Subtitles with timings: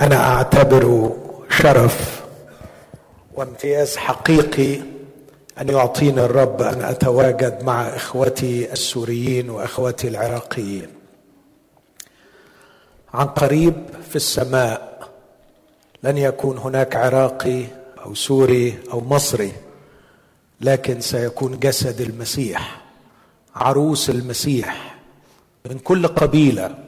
[0.00, 1.12] أنا أعتبر
[1.50, 2.24] شرف
[3.34, 4.80] وامتياز حقيقي
[5.60, 10.88] أن يعطيني الرب أن أتواجد مع إخوتي السوريين وإخوتي العراقيين.
[13.14, 13.74] عن قريب
[14.10, 15.08] في السماء
[16.02, 17.64] لن يكون هناك عراقي
[18.04, 19.52] أو سوري أو مصري
[20.60, 22.80] لكن سيكون جسد المسيح
[23.56, 24.96] عروس المسيح
[25.70, 26.78] من كل قبيلة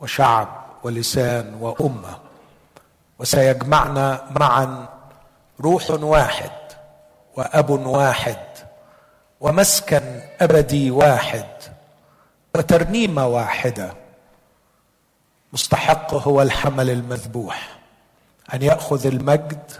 [0.00, 2.25] وشعب ولسان وأمة.
[3.18, 4.88] وسيجمعنا معا
[5.60, 6.50] روح واحد
[7.36, 8.38] وأب واحد
[9.40, 11.46] ومسكن أبدي واحد
[12.54, 13.94] وترنيمة واحدة.
[15.52, 17.78] مستحق هو الحمل المذبوح
[18.54, 19.72] أن يأخذ المجد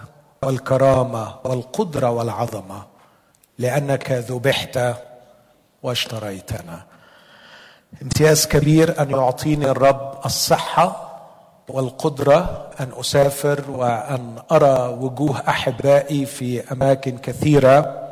[0.42, 2.86] والكرامة والقدرة والعظمة
[3.58, 4.78] لأنك ذبحت
[5.82, 6.84] واشتريتنا.
[8.02, 11.05] امتياز كبير أن يعطيني الرب الصحة
[11.68, 18.02] والقدرة أن أسافر وأن أرى وجوه أحبائي في أماكن كثيرة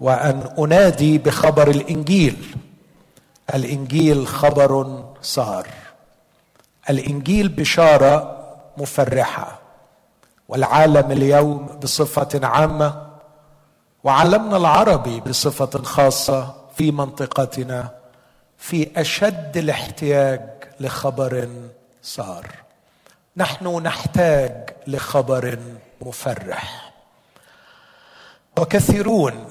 [0.00, 2.56] وأن أنادي بخبر الإنجيل.
[3.54, 5.66] الإنجيل خبر صار.
[6.90, 8.36] الإنجيل بشارة
[8.76, 9.58] مفرحة.
[10.48, 13.06] والعالم اليوم بصفة عامة.
[14.04, 17.90] وعالمنا العربي بصفة خاصة في منطقتنا
[18.58, 20.40] في أشد الاحتياج
[20.80, 21.48] لخبر
[22.02, 22.46] صار.
[23.36, 25.58] نحن نحتاج لخبر
[26.00, 26.92] مفرح.
[28.58, 29.44] وكثيرون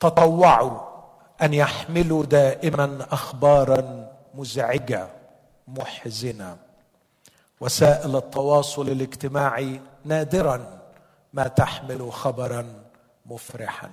[0.00, 0.80] تطوعوا
[1.42, 5.08] أن يحملوا دائما اخبارا مزعجة
[5.68, 6.56] محزنة.
[7.60, 10.82] وسائل التواصل الاجتماعي نادرا
[11.32, 12.66] ما تحمل خبرا
[13.26, 13.90] مفرحا.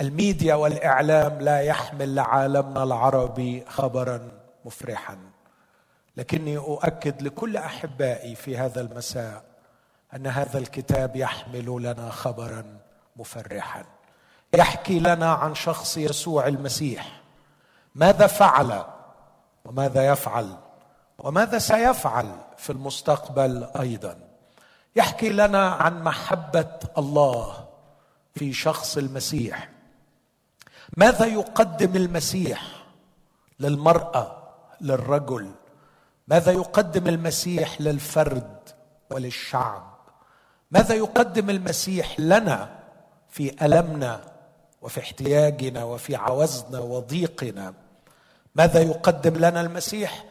[0.00, 4.28] الميديا والإعلام لا يحمل لعالمنا العربي خبرا
[4.64, 5.31] مفرحا.
[6.16, 9.44] لكني أؤكد لكل أحبائي في هذا المساء
[10.14, 12.78] أن هذا الكتاب يحمل لنا خبرا
[13.16, 13.84] مفرحا.
[14.54, 17.22] يحكي لنا عن شخص يسوع المسيح.
[17.94, 18.84] ماذا فعل
[19.64, 20.56] وماذا يفعل
[21.18, 24.18] وماذا سيفعل في المستقبل أيضا؟
[24.96, 27.68] يحكي لنا عن محبة الله
[28.34, 29.68] في شخص المسيح.
[30.96, 32.62] ماذا يقدم المسيح
[33.60, 35.50] للمرأة للرجل؟
[36.28, 38.58] ماذا يقدم المسيح للفرد
[39.10, 39.92] وللشعب؟
[40.70, 42.78] ماذا يقدم المسيح لنا
[43.28, 44.20] في ألمنا
[44.82, 47.74] وفي احتياجنا وفي عوزنا وضيقنا؟
[48.54, 50.24] ماذا يقدم لنا المسيح؟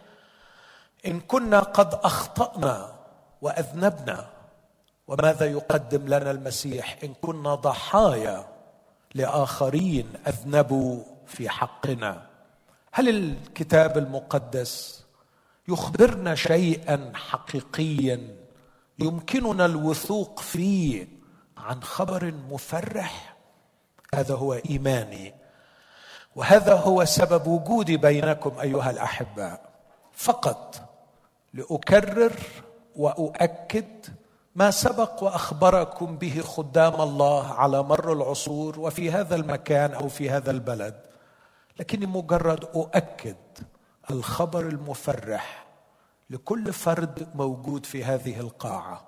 [1.08, 2.94] إن كنا قد أخطأنا
[3.42, 4.28] وأذنبنا
[5.08, 8.48] وماذا يقدم لنا المسيح؟ إن كنا ضحايا
[9.16, 12.22] لآخرين أذنبوا في حقنا.
[12.92, 15.04] هل الكتاب المقدس
[15.68, 18.36] يخبرنا شيئا حقيقيا
[19.00, 21.08] يمكننا الوثوق فيه
[21.58, 23.38] عن خبر مفرح.
[24.16, 25.34] هذا هو إيماني.
[26.36, 29.70] وهذا هو سبب وجودي بينكم أيها الاحباء
[30.14, 30.90] فقط
[31.54, 32.34] لأكرر
[32.96, 34.06] وأؤكد
[34.56, 40.52] ما سبق وأخبركم به خدام الله على مر العصور وفي هذا المكان أو في هذا
[40.52, 41.02] البلد.
[41.80, 43.36] لكني مجرد أؤكد
[44.12, 45.66] الخبر المفرح
[46.30, 49.08] لكل فرد موجود في هذه القاعة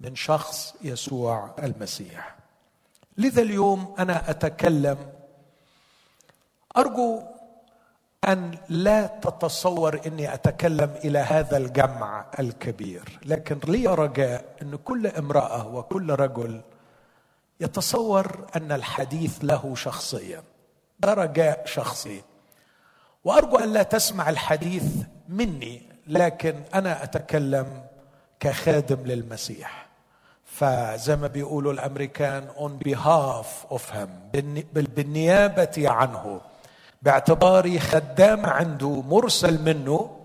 [0.00, 2.36] من شخص يسوع المسيح.
[3.18, 5.12] لذا اليوم أنا أتكلم
[6.76, 7.22] أرجو
[8.28, 15.66] أن لا تتصور إني أتكلم إلى هذا الجمع الكبير لكن لي رجاء أن كل امرأة
[15.66, 16.60] وكل رجل
[17.60, 20.42] يتصور أن الحديث له شخصيا
[21.00, 22.22] ده رجاء شخصي.
[23.24, 24.84] وأرجو أن لا تسمع الحديث
[25.28, 27.84] مني لكن أنا أتكلم
[28.40, 29.86] كخادم للمسيح.
[30.44, 34.36] فزي ما بيقولوا الأمريكان on behalf of him.
[34.72, 36.40] بالنيابة عنه.
[37.02, 40.18] باعتباري خدام عنده مرسل منه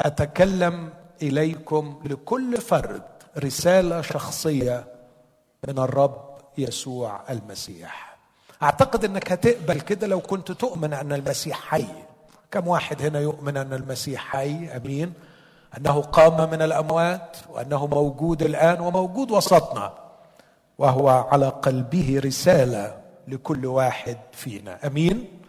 [0.00, 0.90] أتكلم
[1.22, 3.02] إليكم لكل فرد
[3.38, 4.84] رسالة شخصية
[5.68, 8.16] من الرب يسوع المسيح.
[8.62, 11.86] أعتقد إنك هتقبل كده لو كنت تؤمن أن المسيح حي.
[12.52, 15.12] كم واحد هنا يؤمن أن المسيح حي؟ أمين.
[15.78, 19.92] أنه قام من الأموات وأنه موجود الآن وموجود وسطنا
[20.78, 22.96] وهو على قلبه رسالة
[23.28, 24.86] لكل واحد فينا.
[24.86, 25.40] أمين.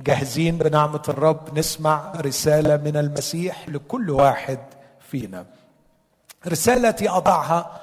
[0.00, 4.58] جاهزين بنعمة الرب نسمع رسالة من المسيح لكل واحد
[5.00, 5.46] فينا.
[6.48, 7.80] رسالتي أضعها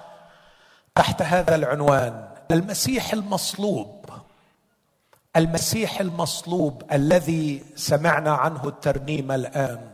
[0.96, 2.28] تحت هذا العنوان.
[2.52, 3.97] المسيح المصلوب
[5.38, 9.89] المسيح المصلوب الذي سمعنا عنه الترنيمه الآن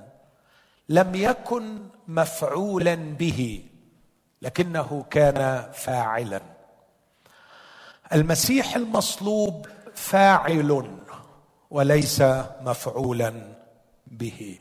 [0.90, 3.66] لم يكن مفعولا به
[4.42, 6.42] لكنه كان فاعلا.
[8.14, 10.98] المسيح المصلوب فاعل
[11.72, 12.22] وليس
[12.62, 13.34] مفعولا
[14.08, 14.60] به.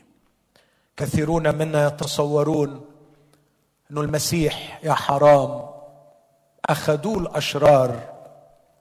[0.97, 2.85] كثيرون منا يتصورون
[3.91, 5.69] أن المسيح يا حرام
[6.69, 7.99] أخذوه الأشرار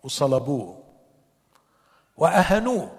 [0.02, 0.81] وصلبوه.
[2.16, 2.92] وأهنوه.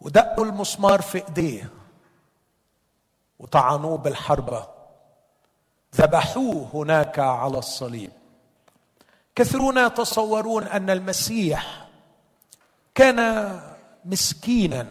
[0.00, 1.70] ودقوا المسمار في إيديه.
[3.38, 4.66] وطعنوه بالحربة.
[5.96, 8.10] ذبحوه هناك على الصليب.
[9.34, 11.88] كثيرون يتصورون أن المسيح
[12.94, 13.60] كان
[14.04, 14.86] مسكينا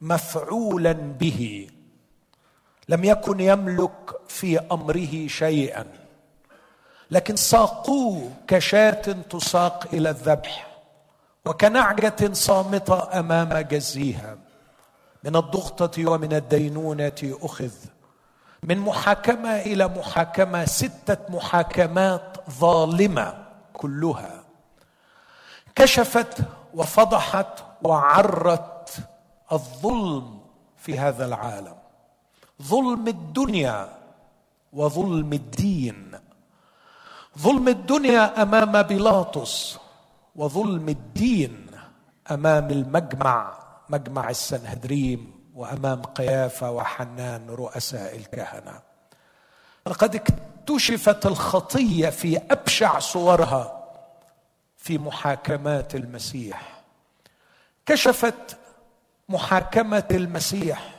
[0.00, 1.70] مفعولا به.
[2.88, 5.86] لم يكن يملك في أمره شيئا.
[7.10, 10.77] لكن ساقوه كشاة تساق إلى الذبح.
[11.48, 14.38] وكنعجة صامتة أمام جزيها.
[15.24, 17.72] من الضغطة ومن الدينونة أخذ.
[18.62, 24.44] من محاكمة إلى محاكمة ستة محاكمات ظالمة كلها.
[25.74, 26.38] كشفت
[26.74, 28.98] وفضحت وعرت
[29.52, 30.40] الظلم
[30.76, 31.76] في هذا العالم.
[32.62, 33.88] ظلم الدنيا
[34.72, 36.18] وظلم الدين.
[37.38, 39.78] ظلم الدنيا أمام بيلاطس.
[40.38, 41.66] وظلم الدين
[42.30, 43.58] أمام المجمع
[43.88, 48.80] مجمع السنهدريم وأمام قيافة وحنان رؤساء الكهنة.
[49.86, 53.84] لقد اكتشفت الخطية في أبشع صورها
[54.76, 56.82] في محاكمات المسيح.
[57.86, 58.56] كشفت
[59.28, 60.94] محاكمة المسيح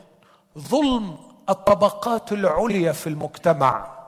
[0.57, 1.17] ظلم
[1.49, 3.99] الطبقات العليا في المجتمع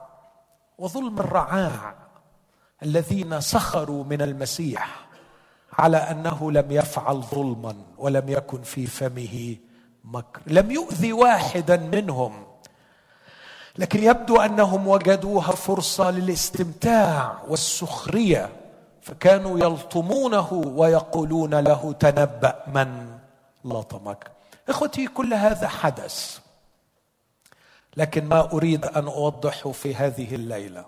[0.77, 1.95] وظلم الرعاع
[2.84, 5.11] الذين سخروا من المسيح.
[5.80, 9.56] على أنه لم يفعل ظلما ولم يكن في فمه
[10.06, 10.42] مكر.
[10.48, 12.46] لم يؤذي واحدا منهم
[13.78, 18.50] لكن يبدو أنهم وجدوها فرصة للاستمتاع والسخرية
[19.02, 23.18] فكانوا يلطمونه ويقولون له تنبأ من
[23.66, 24.32] لطمك.
[24.70, 26.40] إخوتي كل هذا حدث
[27.98, 30.86] لكن ما أريد أن أوضحه في هذه الليلة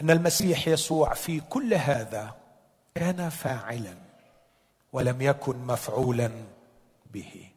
[0.00, 2.34] أن المسيح يسوع في كل هذا
[2.94, 3.94] كان فاعلا
[4.92, 6.30] ولم يكن مفعولا
[7.12, 7.48] به.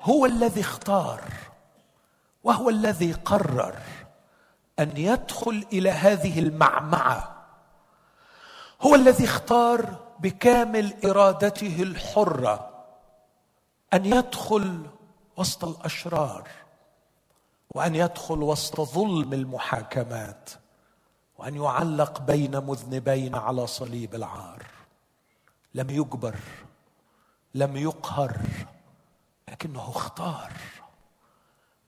[0.00, 1.22] هو الذي اختار
[2.44, 3.78] وهو الذي قرر
[4.78, 7.46] أن يدخل إلى هذه المعمعة.
[8.82, 12.84] هو الذي اختار بكامل إرادته الحرة
[13.94, 14.86] أن يدخل
[15.36, 16.48] وسط الأشرار
[17.74, 20.50] وأن يدخل وسط ظلم المحاكمات.
[21.40, 24.66] وأن يعلق بين مذنبين على صليب العار.
[25.74, 26.36] لم يجبر
[27.54, 28.36] لم يقهر
[29.48, 30.52] لكنه اختار.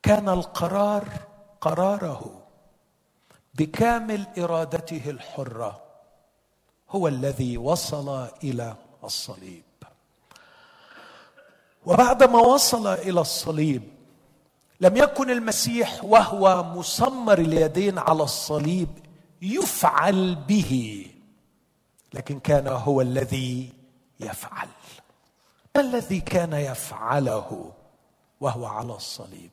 [0.02, 1.08] كان القرار
[1.60, 2.42] قراره
[3.54, 5.82] بكامل إرادته الحرة
[6.90, 9.64] هو الذي وصل إلى الصليب.
[11.86, 13.82] وبعدما وصل إلى الصليب
[14.80, 19.01] لم يكن المسيح وهو مسمر اليدين على الصليب
[19.42, 21.06] يفعل به
[22.14, 23.72] لكن كان هو الذي
[24.20, 24.68] يفعل.
[25.76, 27.72] ما الذي كان يفعله
[28.40, 29.50] وهو على الصليب؟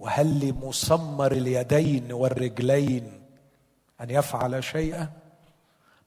[0.00, 3.22] وهل لمسمر اليدين والرجلين
[4.00, 5.10] أن يفعل شيئا؟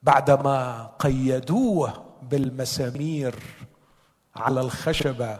[0.04, 3.36] بعدما قيدوه بالمسامير
[4.36, 5.40] على الخشبة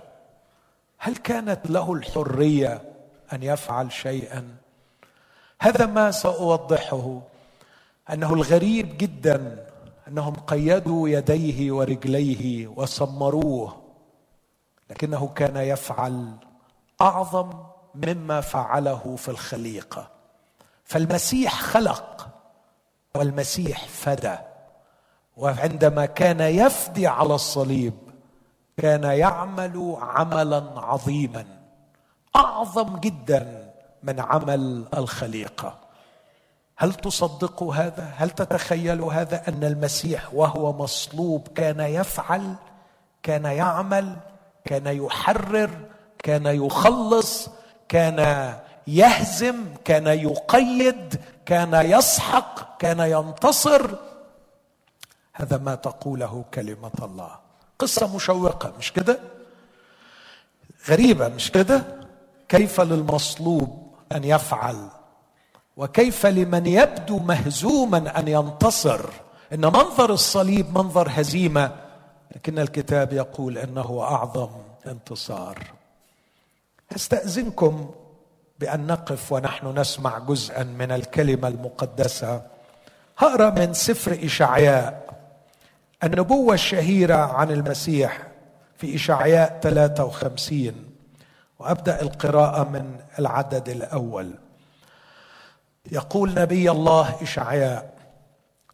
[0.98, 2.82] هل كانت له الحرية
[3.34, 4.56] أن يفعل شيئا؟
[5.60, 7.22] هذا ما سأوضحه.
[8.14, 9.66] أنه الغريب جدا
[10.08, 13.82] أنهم قيدوا يديه ورجليه وسمروه
[14.90, 16.32] لكنه كان يفعل
[17.02, 17.50] أعظم
[17.96, 20.10] مما فعله في الخليقة.
[20.84, 22.28] فالمسيح خلق
[23.16, 24.36] والمسيح فدى
[25.38, 27.94] وعندما كان يفدي على الصليب
[28.78, 31.46] كان يعمل عملا عظيما
[32.36, 33.69] أعظم جدا
[34.04, 35.78] من عمل الخليقة.
[36.78, 42.56] هل تصدقوا هذا؟ هل تتخيلوا هذا أن المسيح وهو مصلوب كان يفعل
[43.24, 44.16] كان يعمل
[44.66, 45.70] كان يحرر
[46.24, 47.50] كان يخلص
[47.90, 48.54] كان
[48.88, 53.96] يهزم كان يقيد كان يسحق كان ينتصر؟
[55.34, 57.32] هذا ما تقوله كلمة الله.
[57.80, 59.20] قصة مشوقة مش كده؟
[60.90, 61.84] غريبة مش كده؟
[62.50, 63.79] كيف للمصلوب
[64.12, 64.90] أن يفعل.
[65.78, 69.10] وكيف لمن يبدو مهزوما أن ينتصر؟
[69.54, 71.72] إن منظر الصليب منظر هزيمة
[72.36, 74.50] لكن الكتاب يقول إنه أعظم
[74.88, 75.64] انتصار.
[76.96, 77.92] أستأذنكم
[78.60, 82.42] بأن نقف ونحن نسمع جزءا من الكلمة المقدسة.
[83.18, 85.10] هقرا من سفر إشعياء
[86.04, 88.22] النبوة الشهيرة عن المسيح
[88.78, 90.89] في إشعياء 53
[91.60, 94.34] وأبدأ القراءة من العدد الأول.
[95.92, 97.94] يقول نبي الله إشعياء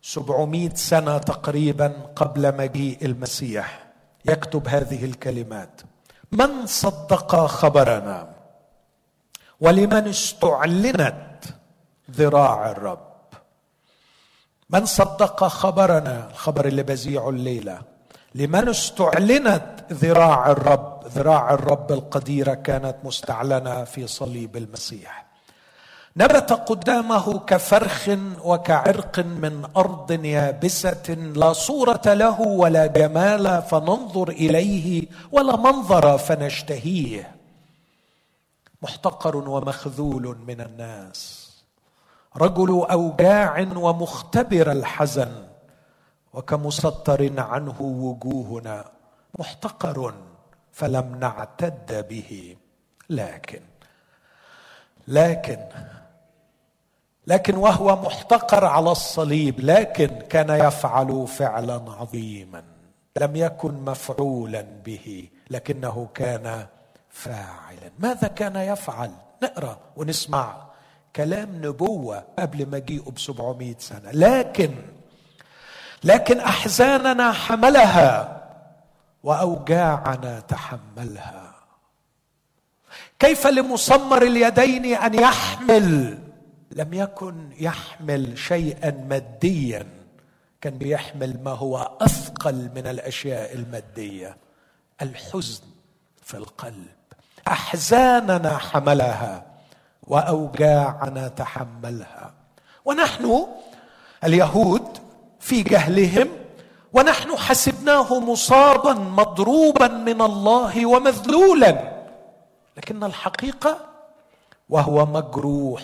[0.02, 3.86] سبعمائة سنة تقريبا قبل مجيء المسيح.
[4.26, 5.82] يكتب هذه الكلمات
[6.32, 8.28] من صدق خبرنا؟
[9.62, 11.44] ولمن استعلنت
[12.12, 13.16] ذراع الرب؟
[14.70, 17.82] من صدق خبرنا؟ الخبر اللي بزيعه الليلة.
[18.36, 25.26] لمن استعلنت ذراع الرب؟ ذراع الرب القديره كانت مستعلنة في صليب المسيح.
[26.18, 28.10] نبت قدامه كفرخ
[28.44, 37.36] وكعرق من أرض يابسة لا صورة له ولا جمال فننظر إليه ولا منظر فنشتهيه.
[38.82, 41.46] محتقر ومخذول من الناس.
[42.38, 45.32] رجل أوجاع ومختبر الحزن
[46.34, 48.86] وكمسطر عنه وجوهنا
[49.40, 50.14] محتقر
[50.76, 52.58] فلم نعتد به.
[53.10, 53.62] لكن
[55.08, 55.60] لكن
[57.28, 62.64] لكن وهو محتقر على الصليب لكن كان يفعل فعلا عظيما
[63.18, 66.66] لم يكن مفعولا به لكنه كان
[67.10, 67.92] فاعلا.
[68.00, 69.12] ماذا كان يفعل؟
[69.44, 70.66] نقرأ ونسمع
[71.16, 74.12] كلام نبوة قبل مجيئه ب 700 سنة.
[74.12, 74.76] لكن
[76.04, 78.45] لكن أحزاننا حملها.
[79.26, 81.56] وأوجاعنا تحملها.
[83.20, 86.18] كيف لمصمر اليدين أن يحمل؟
[86.72, 89.88] لم يكن يحمل شيئا ماديا
[90.62, 94.38] كان بيحمل ما هو أثقل من الأشياء المادية
[95.02, 95.64] الحزن
[96.24, 96.96] في القلب.
[97.48, 99.46] أحزاننا حملها
[100.04, 102.34] وأوجاعنا تحملها.
[102.86, 103.48] ونحن
[104.24, 104.98] اليهود
[105.40, 106.28] في جهلهم
[106.96, 111.92] ونحن حسبناه مصابا مضروبا من الله ومذلولا.
[112.78, 113.78] لكن الحقيقة
[114.70, 115.82] وهو مجروح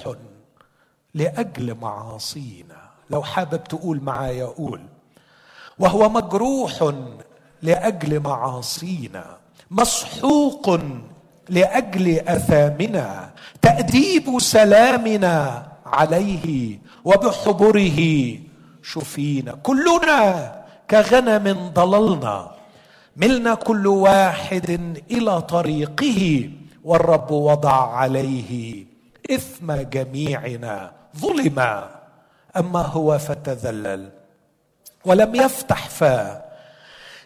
[1.13, 2.81] لأجل معاصينا.
[3.09, 4.81] لو حابب تقول معايا قول.
[5.79, 6.93] وهو مجروح
[7.61, 9.25] لأجل معاصينا.
[9.71, 10.79] مسحوق
[11.49, 13.29] لأجل أثامنا.
[13.61, 17.99] تأديب سلامنا عليه وبحبره
[18.83, 19.51] شفينا.
[19.63, 20.60] كلنا
[20.91, 22.51] كغنم ضللنا.
[23.17, 24.69] ملنا كل واحد
[25.11, 26.49] إلى طريقه
[26.83, 28.85] والرب وضع عليه
[29.31, 30.91] إثم جميعنا.
[31.17, 31.59] ظلم
[32.57, 34.09] أما هو فتذلل.
[35.05, 36.50] ولم يفتح فاه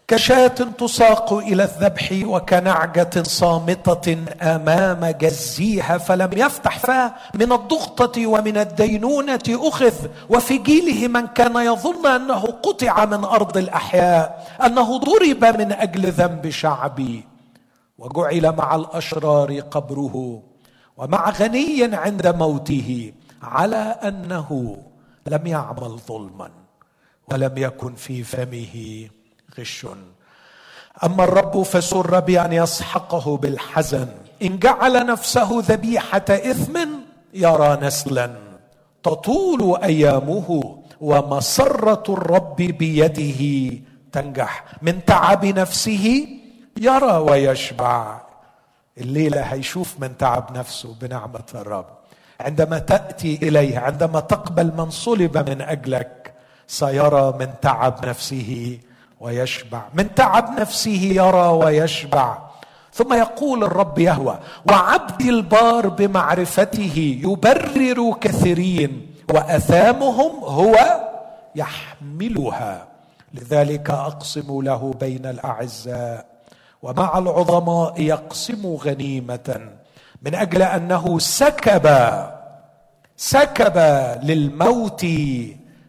[0.08, 9.44] كشاة تساق إلى الذبح وكنعجة صامتة أمام جزيها فلم يفتح فاه من الضغطة ومن الدينونة
[9.50, 9.94] أخذ
[10.30, 16.50] وفي جيله من كان يظن أنه قطع من أرض الأحياء أنه ضرب من أجل ذنب
[16.50, 17.24] شعبي.
[17.98, 20.44] وجعل مع الأشرار قبره
[20.98, 24.78] ومع غني عند موته على أنه
[25.28, 26.50] لم يعمل ظلما
[27.32, 29.08] ولم يكن في فمه.
[29.60, 29.86] غش
[31.04, 34.08] أما الرب فسر بأن يسحقه بالحزن.
[34.42, 36.80] إن جعل نفسه ذبيحة إثم
[37.34, 38.36] يرى نسلا.
[39.04, 43.42] تطول أيامه ومسرة الرب بيده
[44.12, 44.64] تنجح.
[44.82, 46.28] من تعب نفسه
[46.78, 48.22] يرى ويشبع.
[48.98, 51.86] الليلة هيشوف من تعب نفسه بنعمة الرب.
[52.40, 56.34] عندما تأتي إليه عندما تقبل من صلب من أجلك
[56.68, 58.80] سيرى من تعب نفسه
[59.20, 59.82] ويشبع.
[59.94, 62.38] من تعب نفسه يرى ويشبع.
[62.94, 70.76] ثم يقول الرب يهوى وعبدي البار بمعرفته يبرر كثيرين وأثامهم هو
[71.56, 72.88] يحملها.
[73.34, 76.26] لذلك أقسم له بين الأعزاء
[76.82, 79.70] ومع العظماء يقسم غنيمة.
[80.22, 81.86] من أجل أنه سكب
[83.18, 83.78] سكب
[84.24, 85.06] للموت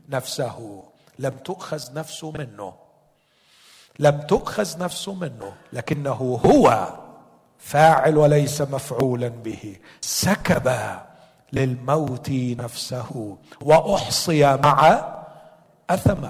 [0.09, 0.83] نفسه.
[1.19, 2.86] لم تؤخذ نفسه منه.
[3.99, 6.89] لم تؤخذ نفسه منه لكنه هو
[7.59, 9.77] فاعل وليس مفعولا به.
[10.01, 10.73] سكب
[11.53, 15.05] للموت نفسه وأحصي مع
[15.91, 16.29] أثم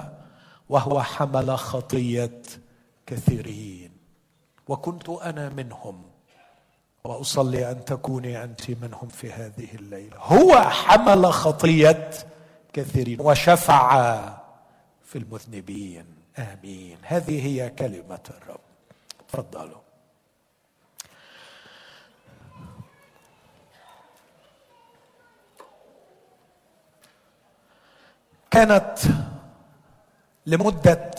[0.69, 2.41] وهو حمل خطية
[3.05, 3.91] كثيرين.
[4.67, 6.03] وكنت أنا منهم
[7.03, 10.17] وأصلي أن تكوني أنت منهم في هذه الليلة.
[10.17, 12.09] هو حمل خطية
[12.73, 14.19] كثيرين وشفع
[15.03, 16.16] في المذنبين.
[16.37, 16.97] آمين.
[17.03, 18.59] هذه هي كلمة الرب.
[19.27, 19.81] تفضلوا.
[28.51, 28.99] كانت
[30.45, 31.11] لمدة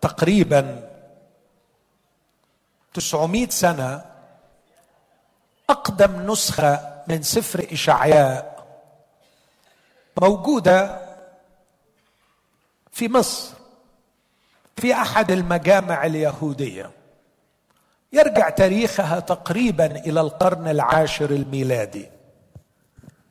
[0.00, 0.90] تقريبا
[2.94, 4.04] 900 سنة
[5.70, 8.66] أقدم نسخة من سفر إشعياء
[10.20, 11.00] موجودة
[12.92, 13.55] في مصر.
[14.76, 16.90] في أحد المجامع اليهودية.
[18.12, 22.08] يرجع تاريخها تقريبا إلى القرن العاشر الميلادي.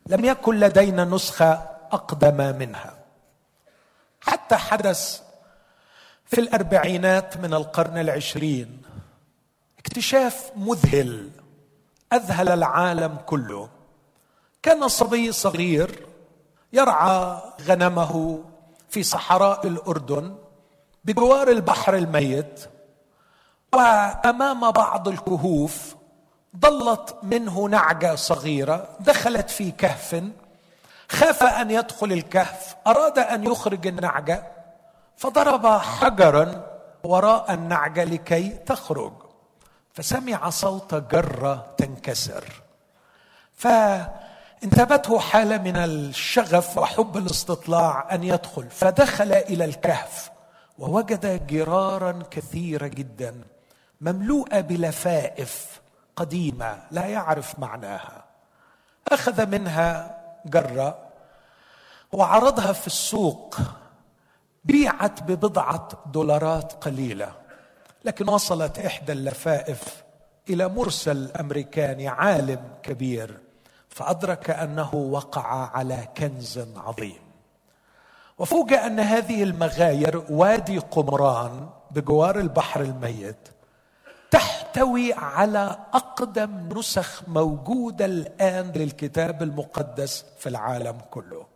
[0.06, 1.52] لم يكن لدينا نسخة
[1.92, 2.94] أقدم منها.
[4.20, 5.22] حتى حدث
[6.24, 8.82] في الأربعينات من القرن العشرين
[9.78, 11.30] اكتشاف مذهل
[12.12, 13.68] أذهل العالم كله.
[14.62, 16.06] كان صبي صغير
[16.72, 18.44] يرعى غنمه
[18.88, 20.45] في صحراء الأردن.
[21.06, 22.68] بجوار البحر الميت
[23.74, 25.96] وأمام بعض الكهوف
[26.56, 30.22] ضلت منه نعجة صغيرة دخلت في كهف
[31.08, 34.42] خاف أن يدخل الكهف أراد أن يخرج النعجة
[35.16, 36.66] فضرب حجرا
[37.04, 39.12] وراء النعجة لكي تخرج
[39.92, 42.44] فسمع صوت جرة تنكسر
[43.54, 50.30] فانتابته حالة من الشغف وحب الاستطلاع أن يدخل فدخل إلى الكهف.
[50.78, 53.44] ووجد جرارا كثيرة جدا
[54.00, 55.80] مملوءة بلفائف
[56.16, 58.24] قديمة لا يعرف معناها.
[59.08, 60.98] أخذ منها جرة
[62.12, 63.56] وعرضها في السوق
[64.64, 67.32] بيعت ببضعة دولارات قليلة
[68.04, 70.04] لكن وصلت إحدى اللفائف
[70.50, 73.40] إلى مرسل أمريكاني عالم كبير
[73.88, 77.25] فأدرك أنه وقع على كنز عظيم.
[78.38, 83.48] وفوجئ أن هذه المغاير وادي قمران بجوار البحر الميت
[84.30, 91.46] تحتوي على أقدم نسخ موجودة الآن للكتاب المقدس في العالم كله.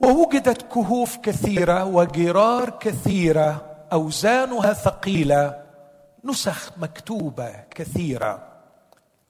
[0.00, 5.62] ووجدت كهوف كثيرة وجرار كثيرة أوزانها ثقيلة
[6.24, 8.48] نسخ مكتوبة كثيرة.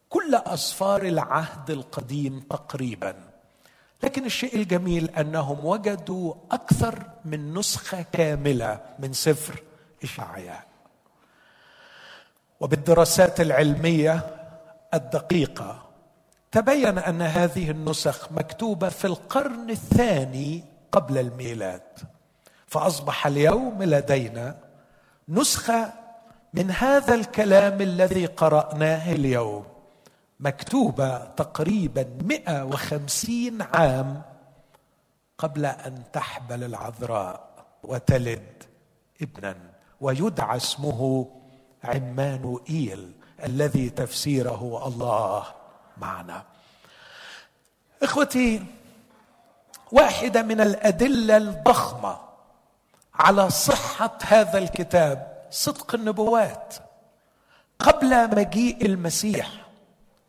[0.09, 3.34] كل اسفار العهد القديم تقريبا.
[4.03, 9.63] لكن الشيء الجميل أنهم وجدوا أكثر من نسخة كاملة من سفر
[10.03, 10.65] إشعياء.
[12.61, 14.21] وبالدراسات العلمية
[14.95, 15.83] الدقيقة
[16.53, 21.83] تبين أن هذه النسخ مكتوبة في القرن الثاني قبل الميلاد
[22.67, 24.57] فأصبح اليوم لدينا
[25.29, 25.93] نسخة
[26.55, 29.74] من هذا الكلام الذي قرأناه اليوم.
[30.41, 34.23] مكتوبة تقريبا 150 عام
[35.39, 37.49] قبل أن تحبل العذراء
[37.83, 38.63] وتلد
[39.23, 39.57] ابنا
[40.01, 41.31] ويدعى اسمه
[41.85, 43.13] عمانوئيل
[43.45, 45.47] الذي تفسيره الله
[45.97, 46.43] معنا.
[48.03, 48.67] إخوتي
[49.93, 52.19] واحدة من الأدلة الضخمة
[53.15, 56.75] على صحة هذا الكتاب صدق النبوات
[57.79, 59.64] قبل مجيء المسيح.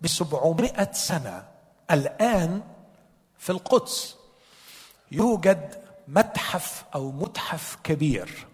[0.01, 1.43] بسبعمائه سنة.
[1.91, 2.61] الآن
[3.37, 4.15] في القدس
[5.11, 8.47] يوجد متحف أو متحف كبير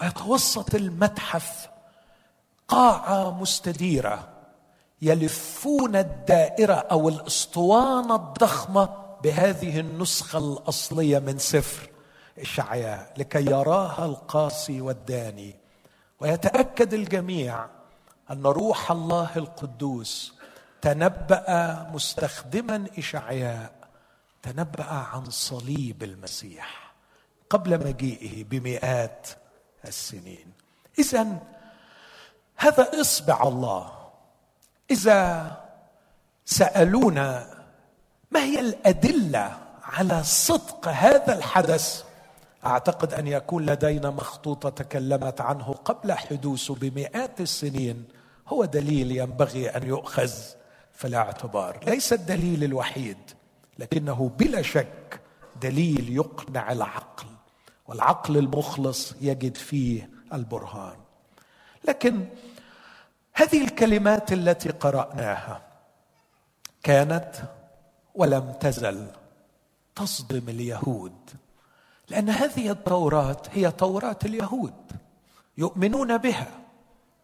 [0.00, 1.68] ويتوسط المتحف
[2.68, 4.28] قاعة مستديرة
[5.02, 8.88] يلفون الدائرة أو الأسطوانة الضخمة
[9.22, 11.90] بهذه النسخة الأصلية من سفر
[12.38, 15.54] إشعياء لكي يراها القاسي والداني.
[16.20, 17.66] ويتأكد الجميع
[18.30, 20.34] أن روح الله القدوس
[20.82, 21.46] تنبأ
[21.92, 23.72] مستخدما إشعياء
[24.42, 26.94] تنبأ عن صليب المسيح
[27.50, 29.28] قبل مجيئه بمئات
[29.86, 30.52] السنين.
[30.98, 31.26] إذا
[32.56, 33.92] هذا إصبع الله.
[34.90, 35.20] إذا
[36.44, 37.46] سألونا
[38.30, 42.04] ما هي الأدلة على صدق هذا الحدث؟
[42.66, 48.04] أعتقد أن يكون لدينا مخطوطة تكلمت عنه قبل حدوثه بمئات السنين.
[48.48, 50.32] هو دليل ينبغي أن يؤخذ.
[51.02, 53.16] في الاعتبار ليس الدليل الوحيد
[53.78, 55.20] لكنه بلا شك
[55.62, 57.26] دليل يقنع العقل
[57.86, 60.96] والعقل المخلص يجد فيه البرهان.
[61.88, 62.26] لكن
[63.32, 65.62] هذه الكلمات التي قرأناها
[66.82, 67.32] كانت
[68.14, 69.06] ولم تزل
[69.94, 71.30] تصدم اليهود
[72.08, 74.92] لأن هذه التوراة هي توراة اليهود
[75.58, 76.50] يؤمنون بها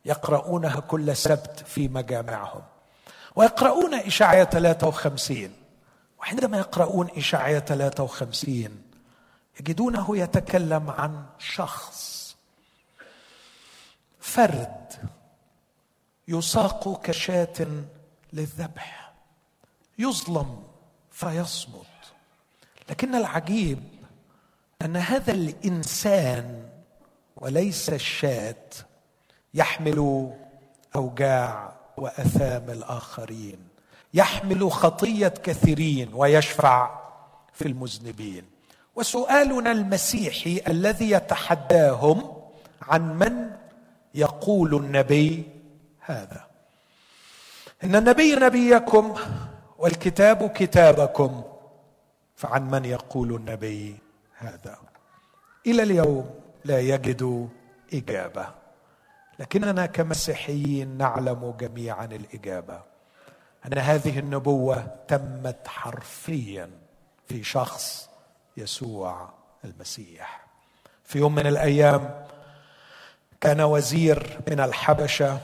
[0.05, 2.63] يقرؤونها كل سبت في مجامعهم.
[3.39, 5.53] ويقرؤون إشعية 53
[6.21, 8.83] وعندما يقرؤون إشعية 53
[9.61, 12.37] يجدونه يتكلم عن شخص.
[14.21, 14.93] فرد
[16.29, 17.67] يساق كشاة
[18.33, 19.13] للذبح.
[19.99, 20.63] يظلم
[21.11, 21.87] فيصمت.
[22.91, 23.83] لكن العجيب
[24.83, 26.69] أن هذا الإنسان
[27.37, 28.65] وليس الشاة
[29.55, 30.31] يحمل
[30.97, 33.59] أوجاع وأثام الآخرين.
[34.15, 37.01] يحمل خطية كثيرين ويشفع
[37.53, 38.45] في المذنبين.
[38.97, 42.33] وسؤالنا المسيحي الذي يتحداهم
[42.83, 43.51] عن من
[44.15, 45.43] يقول النبي
[46.01, 46.47] هذا.
[47.85, 49.15] إن النبي نبيكم
[49.79, 51.43] والكتاب كتابكم
[52.37, 53.97] فعن من يقول النبي
[54.39, 54.79] هذا؟
[55.67, 56.31] إلى اليوم
[56.65, 57.49] لا يجد
[57.95, 58.47] إجابة.
[59.39, 62.81] لكننا كمسيحيين نعلم جميعا الإجابة.
[63.67, 66.71] أن هذه النبوة تمت حرفيا
[67.29, 68.09] في شخص
[68.57, 69.29] يسوع
[69.65, 70.47] المسيح.
[71.05, 72.25] في يوم من الأيام
[73.41, 75.39] كان وزير من الحبشة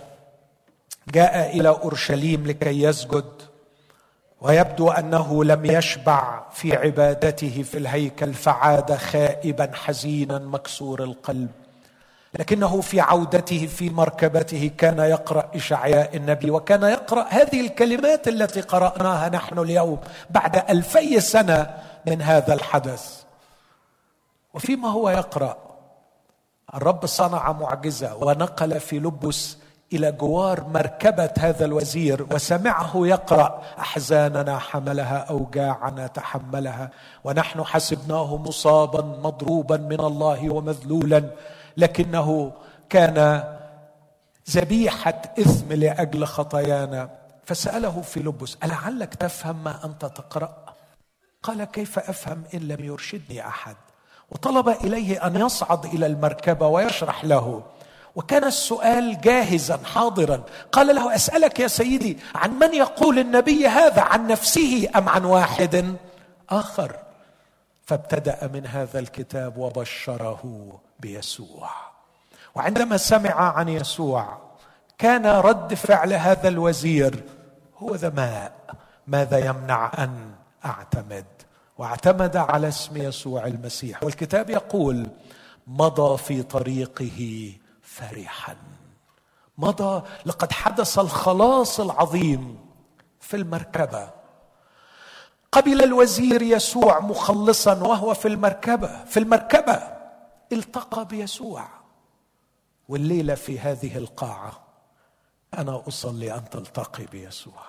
[1.09, 3.42] جاء إلى أورشليم لكي يسجد
[4.40, 11.50] ويبدو أنه لم يشبع في عبادته في الهيكل فعاد خائبا حزينا مكسور القلب.
[12.38, 19.29] لكنه في عودته في مركبته كان يقرأ إشعياء النبي وكان يقرأ هذه الكلمات التي قرأناها
[19.29, 19.99] نحن اليوم
[20.31, 21.75] بعد ألفي سنة
[22.07, 23.23] من هذا الحدث.
[24.55, 25.57] وفيما هو يقرأ
[26.75, 29.57] الرب صنع معجزة ونقل في لبس
[29.92, 36.90] إلى جوار مركبة هذا الوزير وسمعه يقرأ أحزاننا حملها أوجاعنا تحملها
[37.25, 41.25] ونحن حسبناه مصابا مضروبا من الله ومذلولا.
[41.76, 42.52] لكنه
[42.88, 43.44] كان
[44.50, 47.10] ذبيحة إثم لأجل خطايانا.
[47.44, 50.64] فسأله فيلبس ألعلك تفهم ما أنت تقرأ؟
[51.42, 53.76] قال كيف أفهم إن لم يرشدني أحد؟
[54.30, 57.62] وطلب إليه أن يصعد إلى المركبة ويشرح له.
[58.16, 60.42] وكان السؤال جاهزا حاضرا.
[60.72, 65.96] قال له أسألك يا سيدي عن من يقول النبي هذا؟ عن نفسه أم عن واحد
[66.50, 66.96] آخر؟
[67.87, 70.80] فابتدأ من هذا الكتاب وبشره.
[71.05, 71.71] بيسوع
[72.55, 74.38] وعندما سمع عن يسوع
[74.99, 77.23] كان رد فعل هذا الوزير
[77.79, 78.53] هو ذا ماء
[79.07, 80.33] ماذا يمنع أن
[80.64, 81.25] أعتمد؟
[81.79, 84.03] واعتمد على اسم يسوع المسيح.
[84.03, 85.07] والكتاب يقول
[85.67, 88.57] مضى في طريقه فرحا.
[89.59, 92.59] مضى لقد حدث الخلاص العظيم
[93.21, 94.11] في المركبة.
[95.53, 99.93] قبل الوزير يسوع مخلصا وهو في المركبة في المركبة.
[100.52, 101.68] التقى بيسوع.
[102.88, 104.64] والليلة في هذه القاعة
[105.59, 107.62] أنا أصلي أن تلتقي بيسوع.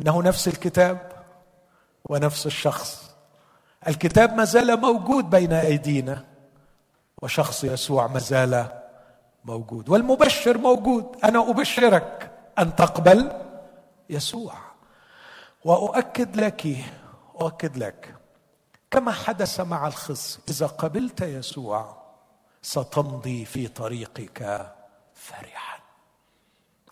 [0.00, 1.24] إنه نفس الكتاب
[2.04, 3.14] ونفس الشخص.
[3.88, 6.24] الكتاب ما زال موجود بين أيدينا
[7.22, 8.66] وشخص يسوع ما زال
[9.44, 9.88] موجود.
[9.88, 11.16] والمبشر موجود.
[11.24, 13.32] أنا أبشرك أن تقبل
[14.10, 14.54] يسوع.
[15.64, 16.76] وأؤكد لك
[17.40, 18.14] أؤكد لك
[18.94, 22.02] كما حدث مع الخص إذا قبلت يسوع
[22.62, 24.72] ستمضي في طريقك
[25.14, 25.78] فرحا.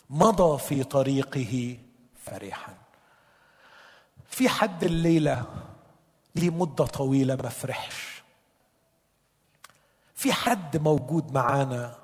[0.09, 1.77] مضى في طريقه
[2.23, 2.73] فرحا.
[4.27, 5.45] في حد الليلة
[6.35, 8.23] لمدة طويلة ما فرحش.
[10.15, 11.95] في حد موجود معانا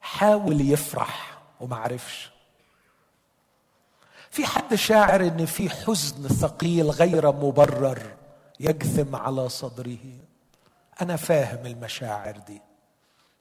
[0.00, 2.30] حاول يفرح وما عرفش.
[4.30, 8.17] في حد شاعر إن في حزن ثقيل غير مبرر.
[8.60, 10.18] يجثم على صدره.
[11.02, 12.60] أنا فاهم المشاعر دي.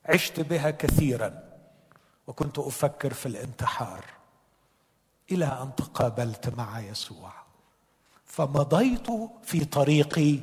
[0.06, 1.43] عشت بها كثيرا
[2.27, 4.06] وكنت أفكر في الانتحار
[5.32, 7.32] إلى أن تقابلت مع يسوع.
[8.25, 9.08] فمضيت
[9.43, 10.39] في طريقي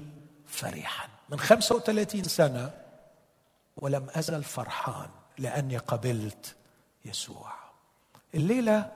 [0.47, 1.09] فرحا.
[1.29, 2.71] من 35 سنة
[3.77, 5.09] ولم أزل فرحان
[5.39, 6.55] لأني قبلت
[7.05, 7.53] يسوع.
[8.35, 8.93] الليلة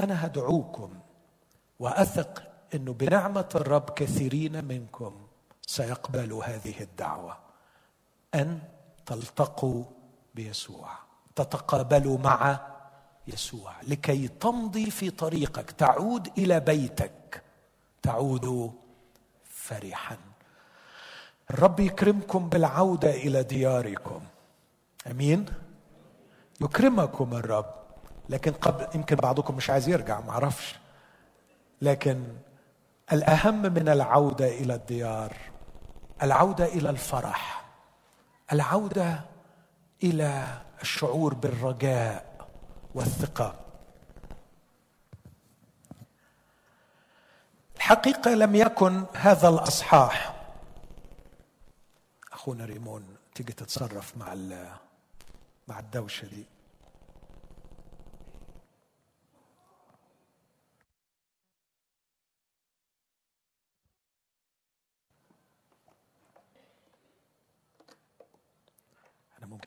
[0.00, 1.00] أنا هدعوكم
[1.78, 5.26] وأثق إنه بنعمة الرب كثيرين منكم
[5.66, 7.36] سيقبلوا هذه الدعوة.
[8.34, 8.60] أن
[9.06, 9.84] تلتقوا
[10.34, 10.88] بيسوع.
[11.36, 12.60] تتقابلوا مع
[13.26, 13.72] يسوع.
[13.82, 15.70] لكي تمضي في طريقك.
[15.70, 17.42] تعود إلى بيتك.
[18.02, 18.72] تعود
[19.44, 20.16] فرحا.
[21.50, 24.20] الرب يكرمكم بالعودة إلى دياركم.
[25.10, 25.46] آمين.
[26.60, 27.74] يكرمكم الرب.
[28.28, 30.74] لكن قبل يمكن بعضكم مش عايز يرجع ما أعرفش.
[31.82, 32.24] لكن
[33.12, 35.36] الأهم من العودة إلى الديار
[36.22, 37.64] العودة إلى الفرح
[38.52, 39.20] العودة
[40.02, 42.48] إلى الشعور بالرجاء
[42.94, 43.54] والثقة.
[47.76, 50.44] الحقيقة لم يكن هذا الأصحاح.
[52.32, 54.34] أخونا ريمون تيجي تتصرف مع
[55.68, 56.46] مع الدوشة دي.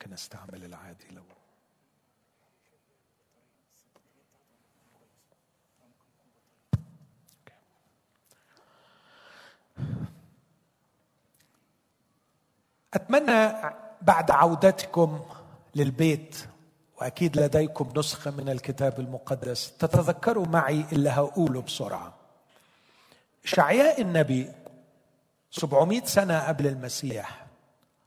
[0.06, 1.22] ممكن أستعمل العادي لو.
[12.94, 13.52] أتمنى
[14.02, 15.24] بعد عودتكم
[15.74, 16.36] للبيت
[16.96, 22.14] وأكيد لديكم نسخة من الكتاب المقدس تتذكروا معي اللي هقوله بسرعة.
[23.44, 24.52] شعياء النبي
[25.50, 27.46] 700 سنة قبل المسيح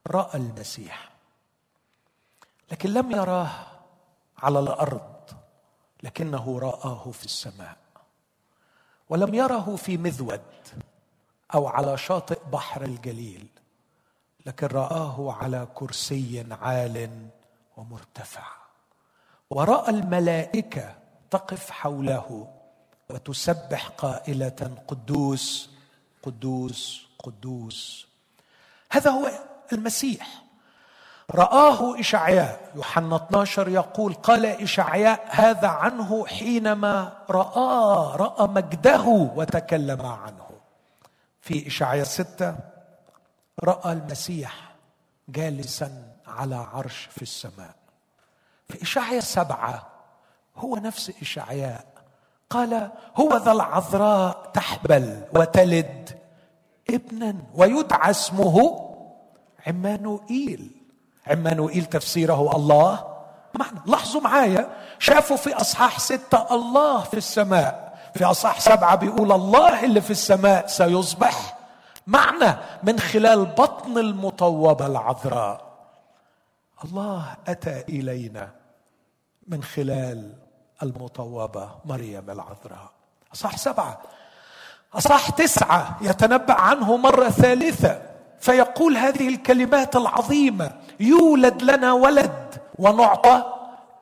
[0.07, 1.08] رأى المسيح.
[2.71, 3.49] لكن لم يراه
[4.37, 5.29] على الأرض
[6.03, 7.77] لكنه رآه في السماء.
[9.09, 10.41] ولم يره في مذود
[11.53, 13.47] أو على شاطئ بحر الجليل
[14.45, 17.27] لكن رآه على كرسي عال
[17.77, 18.47] ومرتفع.
[19.49, 20.95] ورأى الملائكة
[21.31, 22.53] تقف حوله
[23.09, 25.69] وتسبح قائلة قدوس
[26.23, 28.07] قدوس قدوس.
[28.91, 29.31] هذا هو
[29.73, 30.43] المسيح.
[31.31, 32.71] رآه إشعياء.
[32.75, 39.03] يوحنا 12 يقول قال إشعياء هذا عنه حينما رآه رأى مجده
[39.35, 40.49] وتكلم عنه.
[41.41, 42.55] في إشعياء ستة
[43.63, 44.71] رأى المسيح
[45.29, 47.75] جالسا على عرش في السماء.
[48.69, 49.87] في إشعياء سبعة
[50.55, 51.85] هو نفس إشعياء.
[52.49, 56.19] قال هو ذا العذراء تحبل وتلد
[56.89, 58.89] ابنا ويدعى اسمه
[59.67, 60.78] عمانوئيل.
[61.29, 63.05] عمانوئيل تفسيره الله.
[63.53, 67.89] معنى لاحظوا معايا شافوا في أصحاح ستة الله في السماء.
[68.13, 71.57] في أصحاح سبعة بيقول الله اللي في السماء سيصبح.
[72.07, 75.69] معنى من خلال بطن المطوبة العذراء.
[76.85, 78.49] الله أتى إلينا
[79.47, 80.33] من خلال
[80.83, 82.91] المطوبة مريم العذراء.
[83.33, 84.01] اصح سبعة.
[84.93, 88.01] اصح تسعة يتنبأ عنه مرة ثالثة
[88.39, 90.71] فيقول هذه الكلمات العظيمة.
[90.99, 93.53] يولد لنا ولد ونعطى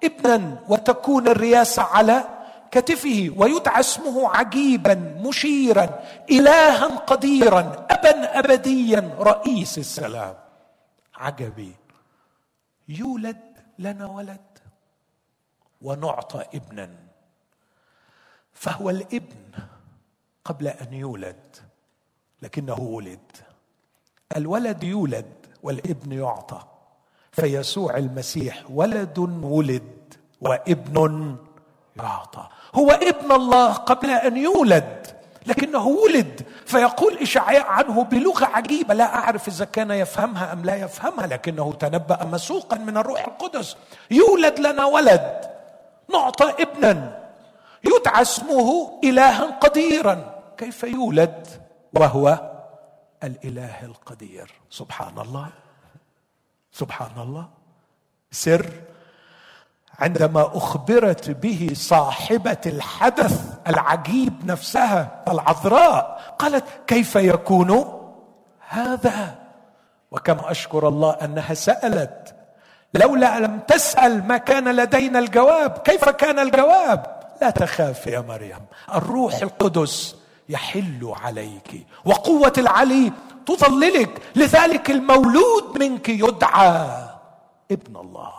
[0.03, 2.23] ابنا وتكون الرياسه على
[2.71, 10.35] كتفه ويدعى اسمه عجيبا مشيرا إلها قديرا أبا أبديا رئيس السلام.
[11.15, 11.75] عجبي.
[12.89, 13.41] يولد
[13.79, 14.59] لنا ولد
[15.81, 16.89] ونعطى ابنا.
[18.53, 19.51] فهو الابن
[20.45, 21.55] قبل أن يولد
[22.41, 23.31] لكنه ولد.
[24.35, 26.76] الولد يولد والابن يعطى.
[27.41, 31.35] فيسوع المسيح ولد ولد وابن
[31.95, 35.07] يعطى هو ابن الله قبل أن يولد
[35.45, 36.41] لكنه ولد.
[36.65, 42.25] فيقول إشعياء عنه بلغة عجيبة لا أعرف إذا كان يفهمها أم لا يفهمها لكنه تنبأ
[42.25, 43.77] مسوقا من الروح القدس.
[44.11, 45.41] يولد لنا ولد
[46.13, 47.23] نعطى ابنا.
[47.83, 50.41] يدعى اسمه الها قديرا.
[50.57, 51.47] كيف يولد؟
[51.93, 52.51] وهو
[53.23, 54.51] الإله القدير.
[54.69, 55.47] سبحان الله.
[56.79, 57.45] سبحان الله.
[58.31, 58.65] سر.
[59.99, 67.85] عندما أخبرت به صاحبة الحدث العجيب نفسها العذراء قالت كيف يكون
[68.69, 69.35] هذا؟
[70.11, 72.35] وكم أشكر الله أنها سألت
[72.93, 79.35] لولا لم تسأل ما كان لدينا الجواب كيف كان الجواب؟ لا تخاف يا مريم الروح
[79.35, 80.15] القدس
[80.49, 83.11] يحل عليك وقوة العلي
[83.47, 87.09] تظللك لذلك المولود منك يدعى
[87.71, 88.33] ابن الله.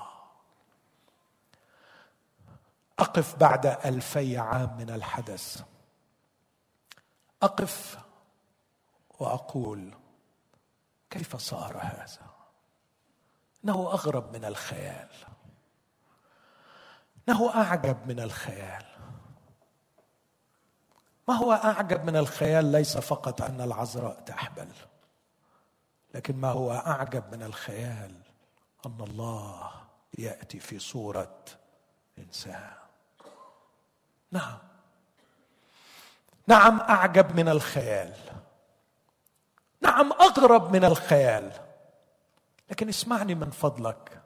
[2.98, 5.62] أقف بعد ألفي عام من الحدث.
[7.42, 7.98] أقف
[9.18, 9.94] وأقول
[11.10, 12.28] كيف صار هذا؟
[13.64, 15.08] إنه أغرب من الخيال.
[17.28, 18.84] إنه أعجب من الخيال.
[21.28, 24.68] ما هو أعجب من الخيال؟ ليس فقط أن العذراء تحبل.
[26.18, 28.14] لكن ما هو أعجب من الخيال
[28.86, 29.70] أن الله
[30.18, 31.44] يأتي في صورة
[32.18, 32.72] إنسان.
[34.32, 34.58] نعم.
[36.46, 38.14] نعم أعجب من الخيال.
[39.80, 41.52] نعم أغرب من الخيال.
[42.70, 44.22] لكن اسمعني من فضلك.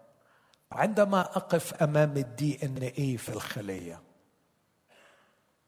[0.72, 4.02] عندما أقف أمام ال DNA في الخلية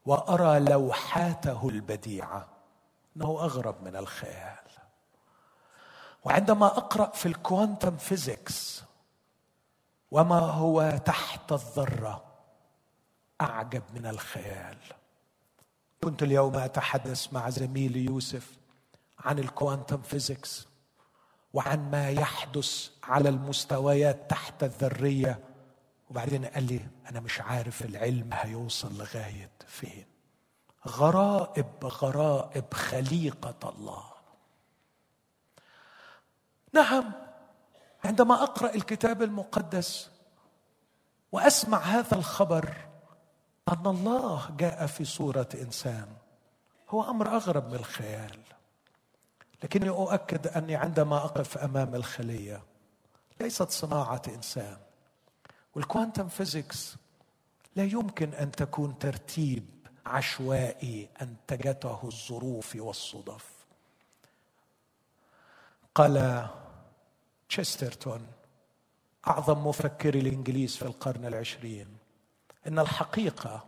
[0.07, 2.49] وأرى لوحاته البديعة
[3.17, 4.84] إنه أغرب من الخيال.
[6.25, 8.83] وعندما أقرأ في ال quantum physics
[10.11, 12.25] وما هو تحت الذرة
[13.41, 14.79] أعجب من الخيال.
[16.05, 18.51] كنت اليوم أتحدث مع زميلي يوسف
[19.19, 20.67] عن الكوانتم فيزيكس
[21.53, 25.39] وعن ما يحدث على المستويات تحت الذرية.
[26.11, 30.05] وبعدين قال لي أنا مش عارف العلم هيوصل لغاية فين.
[30.89, 34.14] غرائب غرائب خليقة الله.
[36.75, 37.13] نعم
[38.05, 40.11] عندما أقرأ الكتاب المقدس
[41.33, 42.75] وأسمع هذا الخبر
[43.69, 46.07] أن الله جاء في صورة إنسان
[46.91, 48.39] هو أمر أغرب من الخيال.
[49.65, 52.63] لكني أؤكد أني عندما أقف أمام الخلية
[53.41, 54.77] ليست صناعة إنسان.
[55.75, 56.97] والكوانتم فيزيكس
[57.77, 59.65] لا يمكن أن تكون ترتيب
[60.07, 63.47] عشوائي انتجته الظروف والصدف.
[65.95, 66.47] قال
[67.49, 68.27] تشسترتون
[69.29, 71.97] أعظم مفكري الإنجليز في القرن العشرين.
[72.67, 73.65] إن الحقيقة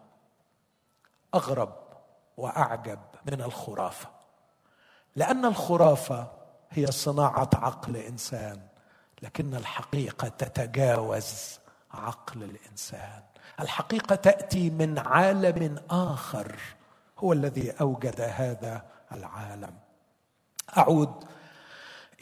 [1.34, 1.74] أغرب
[2.36, 2.98] وأعجب
[3.32, 4.08] من الخرافة
[5.16, 6.32] لأن الخرافة
[6.70, 8.60] هي صناعة عقل انسان
[9.22, 11.58] لكن الحقيقة تتجاوز
[11.92, 13.22] عقل الإنسان.
[13.60, 16.56] الحقيقة تأتي من عالم آخر
[17.18, 19.74] هو الذي أوجد هذا العالم.
[20.78, 21.24] أعود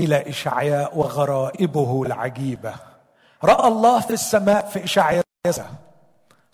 [0.00, 2.74] إلى اشعياء وغرائبه العجيبة.
[3.44, 5.24] رأى الله في السماء في اشعياء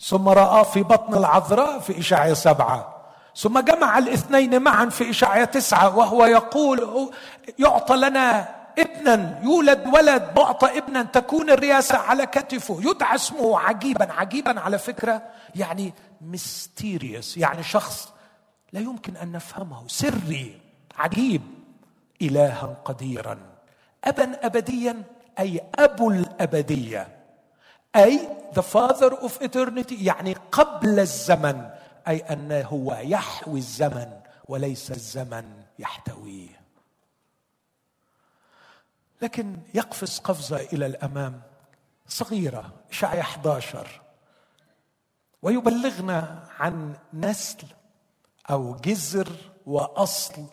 [0.01, 2.95] ثم رأى في بطن العذراء في اشعياء سبعة.
[3.35, 7.09] ثم جمع الاثنين معا في اشعياء تسعة وهو يقول
[7.59, 8.49] يعطى لنا
[8.79, 12.79] ابنا يولد ولد بعطى ابنا تكون الرياسة على كتفه.
[12.81, 15.21] يدعى اسمه عجيبا عجيبا على فكرة
[15.55, 18.09] يعني ميستيريوس يعني شخص
[18.73, 20.61] لا يمكن أن نفهمه سري
[20.97, 21.41] عجيب.
[22.21, 23.39] إلها قديرا
[24.03, 25.03] أبا أبديا
[25.39, 27.17] أي أبو الأبدية
[27.95, 31.69] أي the father of eternity يعني قبل الزمن
[32.07, 34.11] أي أنه هو يحوي الزمن
[34.47, 36.61] وليس الزمن يحتويه.
[39.21, 41.41] لكن يقفز قفزة إلى الأمام
[42.07, 44.01] صغيرة إشعيا 11
[45.41, 47.67] ويبلغنا عن نسل
[48.49, 49.29] أو جذر
[49.65, 50.45] وأصل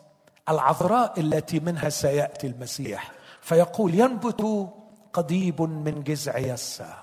[0.49, 3.11] العذراء التي منها سيأتي المسيح.
[3.41, 4.69] فيقول ينبت
[5.13, 6.93] قضيب من جذع يسى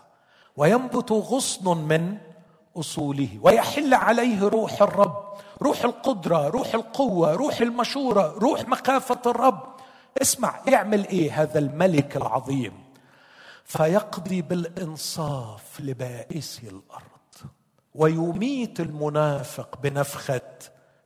[0.56, 2.16] وينبت غصن من
[2.76, 5.24] أصوله ويحل عليه روح الرب
[5.62, 9.76] روح القدرة روح القوة روح المشورة روح مخافه الرب.
[10.22, 12.72] اسمع يعمل إيه هذا الملك العظيم؟
[13.64, 17.50] فيقضي بالإنصاف لبائسي الأرض
[17.94, 20.40] ويميت المنافق بنفخة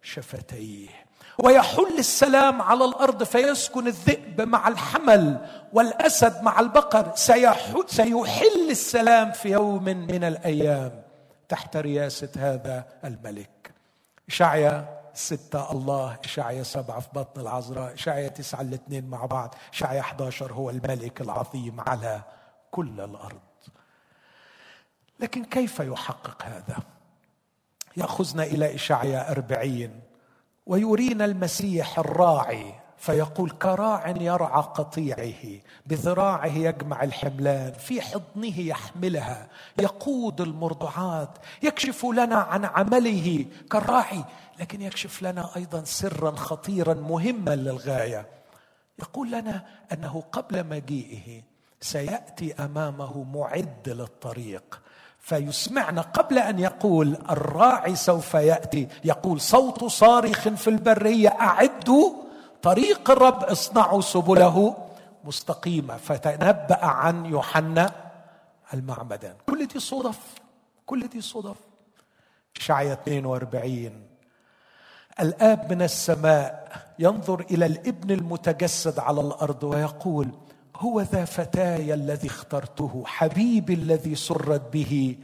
[0.03, 0.99] شفتيه.
[1.44, 7.12] ويحل السلام على الأرض فيسكن الذئب مع الحمل والأسد مع البقر.
[7.14, 11.03] سيحل السلام في يوم من الأيام.
[11.48, 13.72] تحت رياسة هذا الملك.
[14.29, 20.53] إشعيا ستة الله إشعيا سبعة في بطن العذراء إشعيا تسعة الاثنين مع بعض إشعيا 11
[20.53, 22.20] هو الملك العظيم على
[22.70, 23.40] كل الأرض.
[25.20, 26.76] لكن كيف يحقق هذا؟
[27.96, 30.10] يأخذنا إلى إشعيا أربعين.
[30.66, 41.38] ويرينا المسيح الراعي فيقول كراع يرعى قطيعه بذراعه يجمع الحملان في حضنه يحملها يقود المرضعات
[41.62, 44.25] يكشف لنا عن عمله كالراعي
[44.61, 48.27] لكن يكشف لنا أيضا سرا خطيرا مهما للغاية.
[48.99, 51.42] يقول لنا أنه قبل مجيئه
[51.81, 54.81] سيأتي أمامه معد للطريق.
[55.20, 58.88] فيسمعنا قبل أن يقول الراعي سوف يأتي.
[59.04, 62.12] يقول صوت صارخ في البرية اعدوا
[62.62, 64.76] طريق الرب اصنعوا سبله
[65.24, 65.96] مستقيمة.
[65.96, 67.92] فتنبأ عن يوحنا
[68.74, 70.18] المعمدان كل دي صدف
[70.87, 71.56] كل دي صدف.
[72.56, 74.06] اشعيا 42
[75.20, 80.28] الآب من السماء ينظر إلى الإبن المتجسد على الأرض ويقول
[80.80, 85.18] هو ذا فتاي الذي اخترته حبيبي الذي سرت به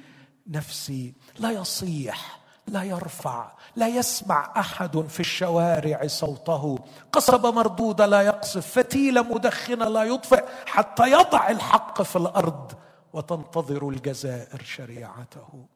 [0.46, 1.14] نفسي.
[1.38, 6.78] لا يصيح لا يرفع لا يسمع أحد في الشوارع صوته.
[7.12, 12.72] قصبه مردوده لا يقصف فتيله مدخنه لا يطفئ حتى يضع الحق في الأرض
[13.12, 15.66] وتنتظر الجزائر شريعته.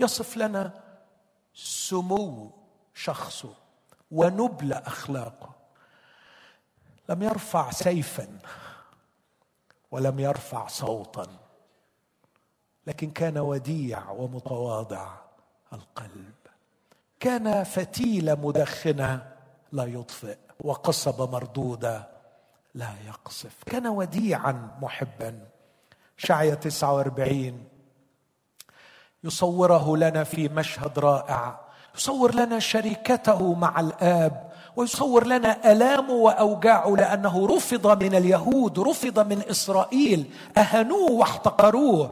[0.00, 0.72] يصف لنا
[1.54, 2.52] سمو
[2.94, 3.54] شخصه
[4.10, 5.50] ونبل أخلاقه.
[7.08, 8.28] لم يرفع سيفا.
[9.90, 11.26] ولم يرفع صوتا
[12.86, 15.14] لكن كان وديع ومتواضع
[15.72, 16.34] القلب.
[17.20, 19.32] كان فتيله مدخنه
[19.72, 22.08] لا يطفئ وقصبه مردوده
[22.74, 23.62] لا يقصف.
[23.66, 25.48] كان وديعا محبا.
[26.16, 27.64] شعية 49
[29.24, 31.67] يصوره لنا في مشهد رائع.
[31.98, 39.42] يصور لنا شركته مع الآب ويصور لنا آلامه وأوجاعه لأنه رفض من اليهود رفض من
[39.50, 42.10] إسرائيل اهانوه واحتقروه.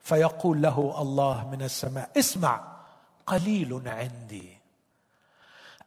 [0.00, 2.60] فيقول له الله من السماء اسمع
[3.26, 4.58] قليل عندي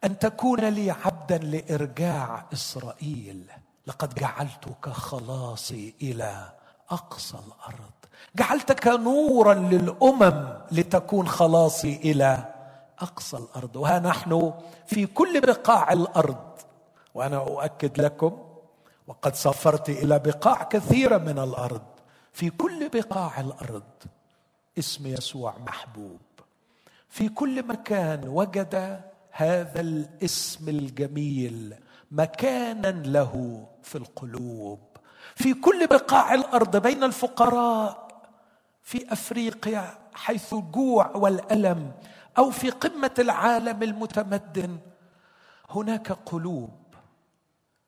[0.04, 3.44] أن تكون لي عبدا لإرجاع إسرائيل.
[3.88, 6.50] لقد جعلتك خلاصي إلى
[6.92, 7.98] أقصى الأرض.
[8.36, 12.59] جعلتك نورا للأمم لتكون خلاصي إلى
[13.02, 14.54] أقصى الأرض وها نحن
[14.86, 16.46] في كل بقاع الأرض.
[17.14, 18.38] وأنا أؤكد لكم
[19.08, 21.82] وقد سافرت إلى بقاع كثيرة من الأرض.
[22.34, 23.84] في كل بقاع الأرض
[24.80, 26.20] اسم يسوع محبوب.
[27.10, 31.76] في كل مكان وجد هذا الاسم الجميل
[32.12, 34.80] مكانا له في القلوب.
[35.36, 38.10] في كل بقاع الأرض بين الفقراء
[38.84, 41.92] في أفريقيا حيث الجوع والألم
[42.40, 44.80] أو في قمة العالم المتمدن.
[45.70, 46.80] هناك قلوب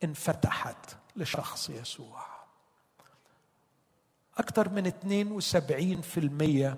[0.04, 2.26] انفتحت لشخص يسوع.
[4.38, 6.78] أكثر من 72%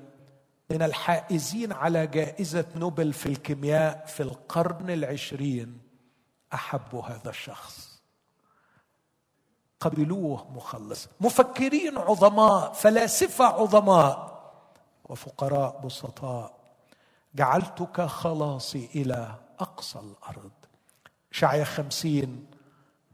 [0.69, 5.81] من الحائزين على جائزة نوبل في الكيمياء في القرن العشرين
[6.53, 8.01] أحبوا هذا الشخص.
[9.79, 11.07] قبلوه مخلص.
[11.21, 14.33] مفكرين عظماء فلاسفة عظماء
[15.05, 16.62] وفقراء بسطاء.
[17.35, 20.51] جعلتك خلاصي إلى أقصى الأرض.
[21.31, 22.45] شعية خمسين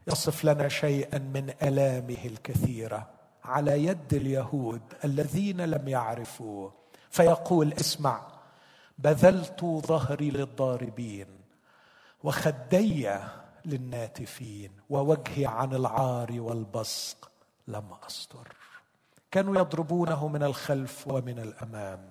[0.08, 3.08] يصف لنا شيئا من ألامه الكثيرة
[3.44, 6.70] على يد اليهود الذين لم يعرفوا
[7.10, 8.26] فيقول اسمع
[8.98, 11.26] بذلت ظهري للضاربين
[12.24, 13.10] وخدي
[13.64, 17.30] للناتفين ووجهي عن العار والبصق
[17.68, 18.48] لم أستر.
[19.30, 22.10] كانوا يضربونه من الخلف ومن الأمام.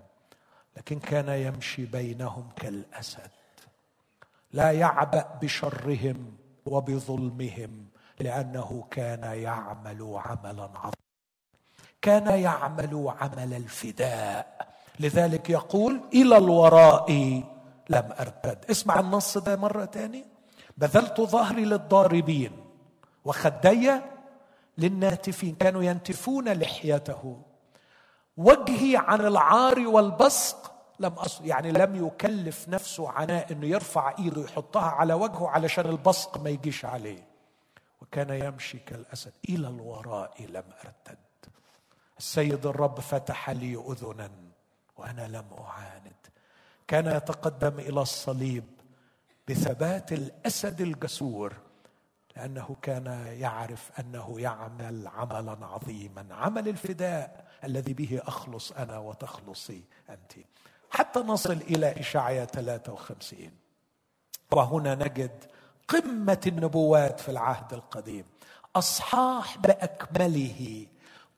[0.80, 3.32] لكن كان يمشي بينهم كالأسد.
[4.54, 6.32] لا يعبأ بشرهم
[6.66, 7.86] وبظلمهم
[8.20, 10.92] لأنه كان يعمل عملا عظيما.
[12.02, 14.68] كان يعمل عمل الفداء.
[15.00, 17.12] لذلك يقول إلى الوراء
[17.90, 18.66] لم أرتد.
[18.70, 20.26] اسمع النص ده مرة تاني
[20.78, 22.52] بذلت ظهري للضاربين
[23.26, 23.92] وخدي
[24.78, 25.56] للناتفين.
[25.56, 27.42] كانوا ينتفون لحيته.
[28.38, 30.69] وجهي عن العار والبصق
[31.00, 36.38] لم أصل يعني لم يكلف نفسه عناء إنه يرفع إيده يحطها على وجهه علشان البصق
[36.38, 37.28] ما يجيش عليه.
[38.02, 39.34] وكان يمشي كالأسد.
[39.50, 41.18] إلى الوراء لم أرتد.
[42.18, 44.32] السيد الرب فتح لي أذنا
[44.98, 46.14] وأنا لم أعاند.
[46.88, 48.64] كان يتقدم إلى الصليب
[49.50, 51.54] بثبات الأسد الجسور
[52.36, 53.06] لأنه كان
[53.40, 56.28] يعرف أنه يعمل عملا عظيما.
[56.32, 60.34] عمل الفداء الذي به أخلص أنا وتخلصي انت.
[60.92, 63.52] حتى نصل إلى إشعياء 53
[64.52, 65.46] وهنا نجد
[65.88, 68.26] قمة النبوات في العهد القديم.
[68.76, 70.86] أصحاح بأكمله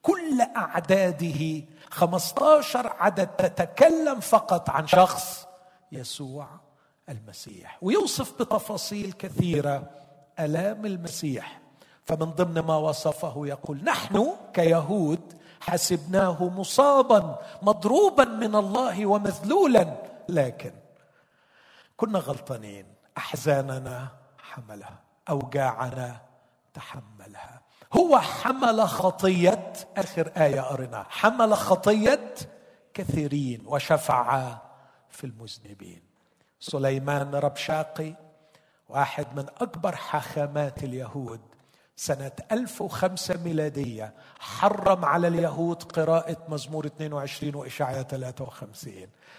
[0.02, 5.46] كل أعداده 15 عدد تتكلم فقط عن شخص
[5.92, 6.48] يسوع
[7.08, 7.78] المسيح.
[7.82, 9.90] ويوصف بتفاصيل كثيرة
[10.40, 11.60] ألام المسيح.
[12.04, 19.96] فمن ضمن ما وصفه يقول نحن كيهود حسبناه مصابا مضروبا من الله ومذلولا.
[20.28, 20.72] لكن
[21.96, 22.86] كنا غلطانين.
[23.18, 24.08] أحزاننا
[24.38, 26.20] حملها أوجاعنا
[26.74, 27.60] تحملها.
[27.92, 29.72] هو حمل خطية.
[29.96, 32.34] آخر آية قريناها حمل خطية
[32.94, 34.58] كثيرين وشفع
[35.10, 36.02] في المذنبين.
[36.60, 38.14] سليمان ربشاقي
[38.88, 41.40] واحد من أكبر حاخامات اليهود.
[41.96, 48.94] سنة 1005 ميلادية حرم على اليهود قراءة مزمور 22 وإشعياء 53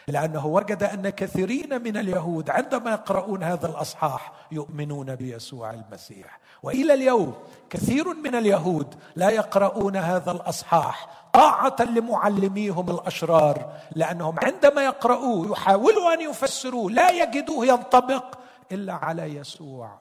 [0.07, 6.39] لأنه وجد أن كثيرين من اليهود عندما يقرؤون هذا الأصحاح يؤمنون بيسوع المسيح.
[6.63, 7.33] وإلى اليوم
[7.69, 16.21] كثير من اليهود لا يقرؤون هذا الأصحاح طاعة لمعلميهم الأشرار لأنهم عندما يقرؤوه يحاولوا أن
[16.21, 18.39] يفسروه لا يجدوه ينطبق
[18.71, 19.99] إلا على يسوع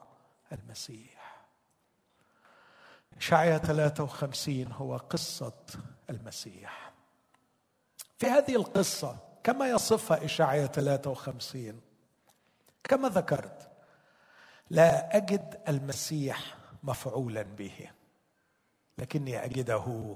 [0.51, 1.12] المسيح.
[3.23, 5.53] إشعياء 53 هو قصة
[6.09, 6.93] المسيح.
[8.17, 11.81] في هذه القصة كما يصفها إشعياء 53
[12.83, 13.71] كما ذكرت
[14.69, 17.89] لا أجد المسيح مفعولا به
[18.97, 20.15] لكني أجده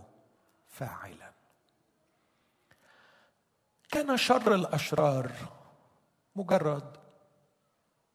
[0.67, 1.31] فاعلا.
[3.91, 5.31] كان شر الأشرار
[6.35, 6.97] مجرد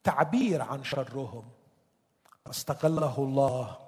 [0.04, 1.50] تعبير عن شرهم
[2.46, 3.81] استغله الله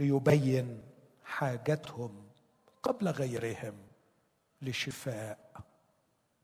[0.00, 0.82] ليبين
[1.24, 2.22] حاجتهم
[2.82, 3.74] قبل غيرهم
[4.62, 5.38] لشفاء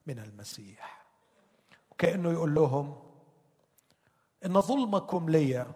[0.06, 1.06] من المسيح.
[1.90, 3.02] وكانه يقول لهم
[4.44, 5.66] إن ظلمكم لي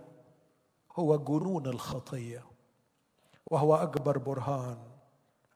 [0.97, 2.45] هو جنون الخطية
[3.47, 4.78] وهو أكبر برهان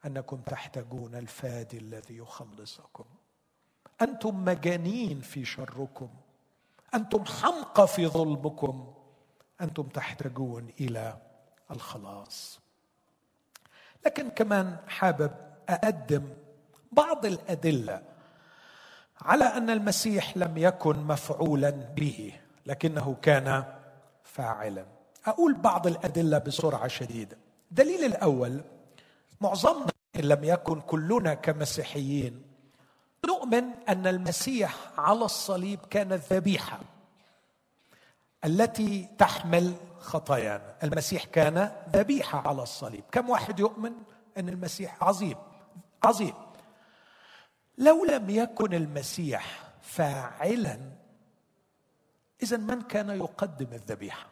[0.05, 3.05] أنكم تحتاجون الفادي الذي يخلصكم.
[4.01, 6.09] أنتم مجانين في شركم
[6.93, 8.93] أنتم حمقى في ظلمكم
[9.61, 11.24] أنتم تحتاجون إلى
[11.71, 12.59] الخلاص.
[14.05, 15.31] لكن كمان حابب
[15.69, 16.23] أقدم
[16.91, 18.01] بعض الأدلة
[19.21, 22.33] على أن المسيح لم يكن مفعولا به
[22.65, 23.63] لكنه كان
[24.23, 24.85] فاعلا.
[25.25, 27.37] أقول بعض الأدلة بسرعة شديدة.
[27.71, 28.61] الدليل الأول
[29.41, 32.41] معظمنا ان لم يكن كلنا كمسيحيين
[33.27, 36.79] نؤمن أن المسيح على الصليب كانت ذبيحه
[38.45, 40.75] التي تحمل خطايانا.
[40.83, 43.03] المسيح كان ذبيحة على الصليب.
[43.11, 43.91] كم واحد يؤمن
[44.37, 45.37] أن المسيح عظيم؟
[46.03, 46.33] عظيم.
[47.77, 50.79] لو لم يكن المسيح فاعلا
[52.43, 54.27] اذا من كان يقدم الذبيحة؟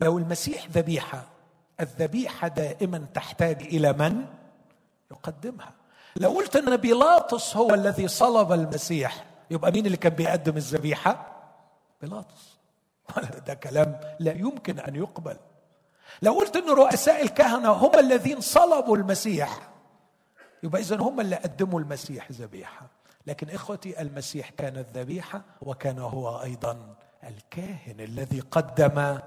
[0.00, 1.24] لو المسيح ذبيحة
[1.80, 4.26] الذبيحة دائما تحتاج إلى من؟
[5.10, 5.72] يقدمها.
[6.16, 11.26] لو قلت أن بيلاطس هو الذي صلب المسيح يبقى مين اللي كان بيقدم الذبيحة؟
[12.00, 12.49] بيلاطس.
[13.46, 15.36] ده كلام لا يمكن أن يقبل.
[16.22, 19.70] لو قلت إن رؤساء الكهنة هم الذين صلبوا المسيح
[20.62, 22.86] يبقى اذا هم اللي قدموا المسيح ذبيحة.
[23.26, 26.94] لكن إخوتي المسيح كان الذبيحة وكان هو أيضا
[27.24, 29.18] الكاهن الذي قدم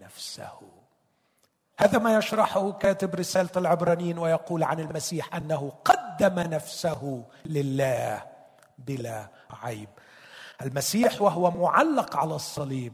[0.00, 0.60] نفسه.
[1.78, 8.22] هذا ما يشرحه كاتب رسالة العبرانيين ويقول عن المسيح أنه قدم نفسه لله
[8.78, 9.28] بلا
[9.62, 9.88] عيب.
[10.62, 12.92] المسيح وهو معلق على الصليب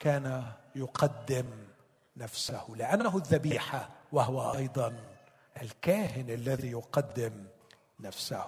[0.00, 1.46] كان يقدم
[2.16, 4.96] نفسه لأنه الذبيحة وهو أيضا
[5.62, 7.32] الكاهن الذي يقدم
[8.00, 8.46] نفسه.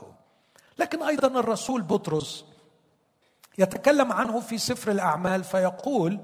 [0.78, 2.44] لكن أيضا الرسول بطرس
[3.58, 6.20] يتكلم عنه في سفر الأعمال فيقول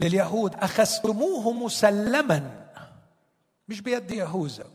[0.00, 2.66] لليهود أخذتموه مسلما.
[3.68, 4.66] مش بيد يهوذا.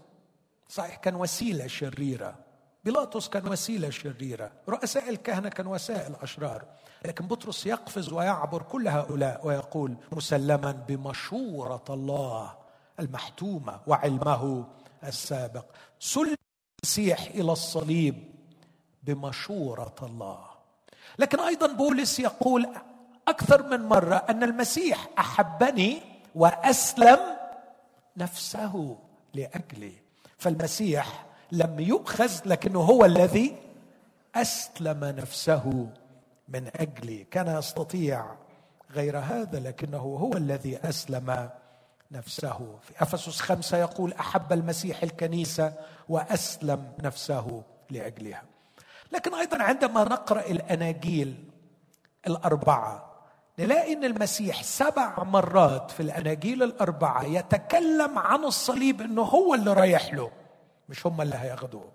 [0.70, 2.45] صحيح كان وسيلة شريرة.
[2.86, 6.66] بيلاطس كان وسيلة شريرة رؤساء الكهنة كان وسائل أشرار.
[7.06, 12.54] لكن بطرس يقفز ويعبر كل هؤلاء ويقول مسلما بمشورة الله
[13.00, 14.66] المحتومة وعلمه
[15.04, 15.66] السابق.
[16.00, 16.36] سلم
[16.84, 18.32] المسيح إلى الصليب
[19.04, 20.46] بمشورة الله.
[21.20, 22.70] لكن أيضا بولس يقول
[23.28, 26.02] أكثر من مرة أن المسيح أحبني
[26.36, 27.20] وأسلم
[28.18, 28.98] نفسه
[29.34, 29.94] لأجلي.
[30.38, 33.56] فالمسيح لم يؤخذ لكنه هو الذي
[34.36, 35.88] أسلم نفسه
[36.48, 37.24] من أجلي.
[37.32, 38.26] كان يستطيع
[38.92, 41.50] غير هذا لكنه هو الذي أسلم
[42.12, 42.78] نفسه.
[42.82, 45.74] في أفسس خمسة يقول أحب المسيح الكنيسة
[46.10, 48.44] وأسلم نفسه لأجلها.
[49.12, 51.44] لكن أيضا عندما نقرأ الأناجيل
[52.28, 53.16] الأربعة
[53.60, 60.14] نلاقي إن المسيح سبع مرات في الأناجيل الأربعة يتكلم عن الصليب إنه هو اللي رايح
[60.14, 60.32] له.
[60.90, 61.92] مش هم اللي هياخدوه.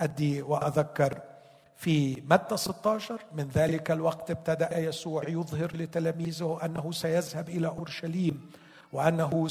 [0.00, 1.20] أدي وأذكر
[1.76, 8.50] في متى 16 من ذلك الوقت ابتدأ يسوع يظهر لتلاميذه أنه سيذهب إلى أورشليم
[8.92, 9.48] وأنه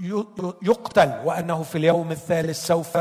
[0.00, 2.98] سيقتل وأنه في اليوم الثالث سوف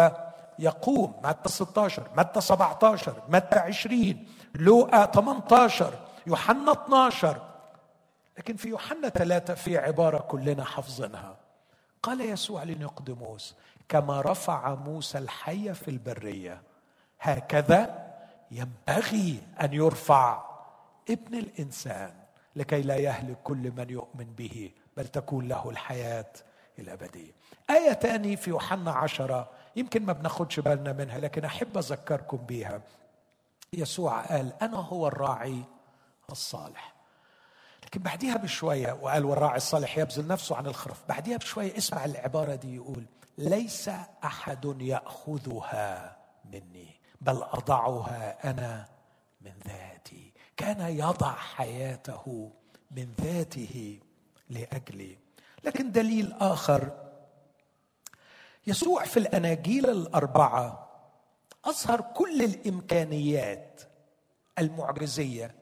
[0.60, 1.14] يقوم.
[1.24, 5.94] متى 16 متى 17 متى 20 لوقا 18
[6.28, 7.42] يوحنا 12
[8.38, 11.36] لكن في يوحنا ثلاثة في عبارة كلنا حافظينها.
[12.04, 13.56] قال يسوع لنقدموس
[13.92, 16.62] كما رفع موسى الحي في البرية.
[17.20, 18.08] هكذا
[18.52, 20.44] ينبغي أن يرفع
[21.10, 22.14] ابن الإنسان
[22.56, 26.34] لكي لا يهلك كل من يؤمن به بل تكون له الحياة
[26.80, 27.32] الأبدية.
[27.70, 32.82] آية تاني في يوحنا عشرة يمكن ما بناخدش بالنا منها لكن أحب أذكركم بيها.
[33.74, 35.64] يسوع قال أنا هو الراعي
[36.32, 36.94] الصالح.
[37.86, 41.02] لكن بعديها بشوية وقال والراعي الصالح يبذل نفسه عن الخرف.
[41.10, 43.06] بعديها بشوية اسمع العبارة دي يقول
[43.42, 43.90] ليس
[44.24, 48.86] أحد يأخذها مني بل أضعها أنا
[49.42, 50.32] من ذاتي.
[50.58, 52.52] كان يضع حياته
[52.92, 54.00] من ذاته
[54.50, 55.18] لأجلي.
[55.64, 56.92] لكن دليل آخر
[58.68, 60.90] يسوع في الأناجيل الأربعة
[61.66, 63.82] أظهر كل الإمكانيات
[64.60, 65.56] المعجزية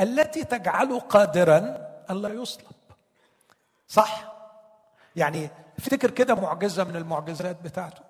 [0.00, 1.58] التي تجعله قادرا
[2.10, 2.74] أن لا يصلب.
[3.88, 4.34] صح؟
[5.16, 8.02] يعني افتكر كده معجزة من المعجزات بتاعته.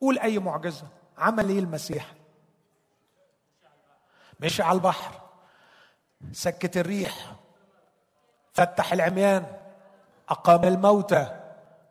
[0.00, 0.86] قول أي معجزة.
[1.18, 2.14] عمل إيه المسيح؟
[4.40, 5.20] مشي على البحر
[6.32, 7.36] سكت الريح
[8.52, 9.46] فتح العميان
[10.28, 11.36] أقام الموتى.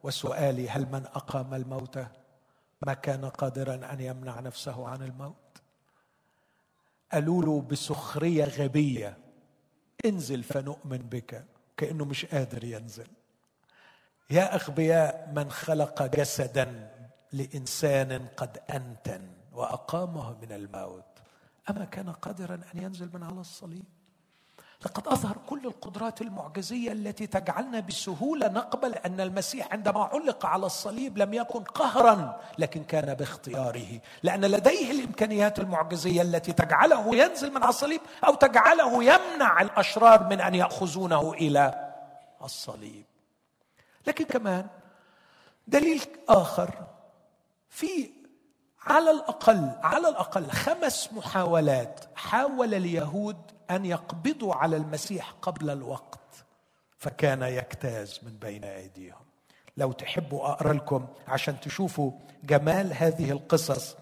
[0.03, 2.07] وسؤالي هل من أقام الموتى؟
[2.87, 5.61] ما كان قادرا أن يمنع نفسه عن الموت.
[7.11, 9.17] قالوا له بسخرية غبية
[10.05, 11.45] انزل فنؤمن بك
[11.77, 13.07] كأنه مش قادر ينزل.
[14.29, 16.89] يا أغبياء من خلق جسدا
[17.31, 19.21] لإنسان قد أنتن
[19.53, 21.03] وأقامه من الموت.
[21.69, 23.83] أما كان قادرا أن ينزل من على الصليب.
[24.85, 31.17] لقد أظهر كل القدرات المعجزية التي تجعلنا بسهولة نقبل أن المسيح عندما علق على الصليب
[31.17, 33.99] لم يكن قهرا لكن كان باختياره.
[34.23, 40.41] لأن لديه الإمكانيات المعجزية التي تجعله ينزل من على الصليب أو تجعله يمنع الأشرار من
[40.41, 41.93] أن يأخذونه إلى
[42.43, 43.05] الصليب.
[44.07, 44.67] لكن كمان
[45.67, 46.87] دليل آخر
[47.69, 48.11] في
[48.85, 53.37] على الأقل على الأقل خمس محاولات حاول اليهود
[53.71, 56.45] أن يقبضوا على المسيح قبل الوقت
[56.97, 59.25] فكان يجتاز من بين أيديهم.
[59.77, 62.11] لو تحبوا أقرأ لكم عشان تشوفوا
[62.43, 63.95] جمال هذه القصص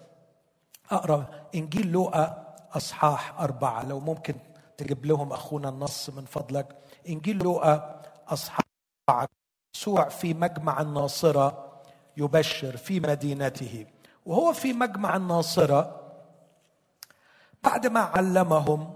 [0.91, 1.26] أقرأ
[1.56, 3.84] إنجيل لوقا أصحاح أربعة.
[3.86, 4.36] لو ممكن
[4.78, 6.76] تجيب لهم أخونا النص من فضلك
[7.10, 8.66] إنجيل لوقا أصحاح
[9.10, 9.28] أربعة.
[9.76, 11.82] يسوع في مجمع الناصرة
[12.18, 13.86] يبشر في مدينته.
[14.26, 16.01] وهو في مجمع الناصرة
[17.63, 18.93] بعد ما علمهم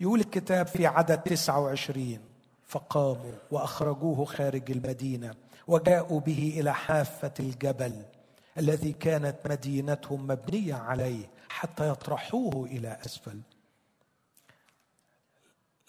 [0.00, 2.18] يقول الكتاب في عدد 29
[2.66, 5.34] فقاموا وأخرجوه خارج المدينة
[5.66, 8.02] وجاءوا به إلى حافة الجبل
[8.58, 13.40] الذي كانت مدينتهم مبنية عليه حتى يطرحوه إلى أسفل.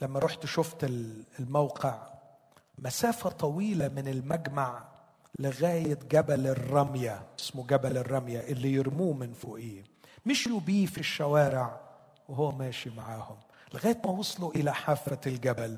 [0.02, 0.84] لما رحت شفت
[1.40, 2.08] الموقع
[2.78, 4.84] مسافة طويلة من المجمع
[5.40, 9.84] لغاية جبل الرمية اسمه جبل الرمية اللي يرموه من فوقيه.
[10.26, 11.82] مشوا بيه في الشوارع
[12.30, 13.38] وهو ماشي معاهم
[13.74, 15.78] لغاية ما وصلوا إلى حافة الجبل.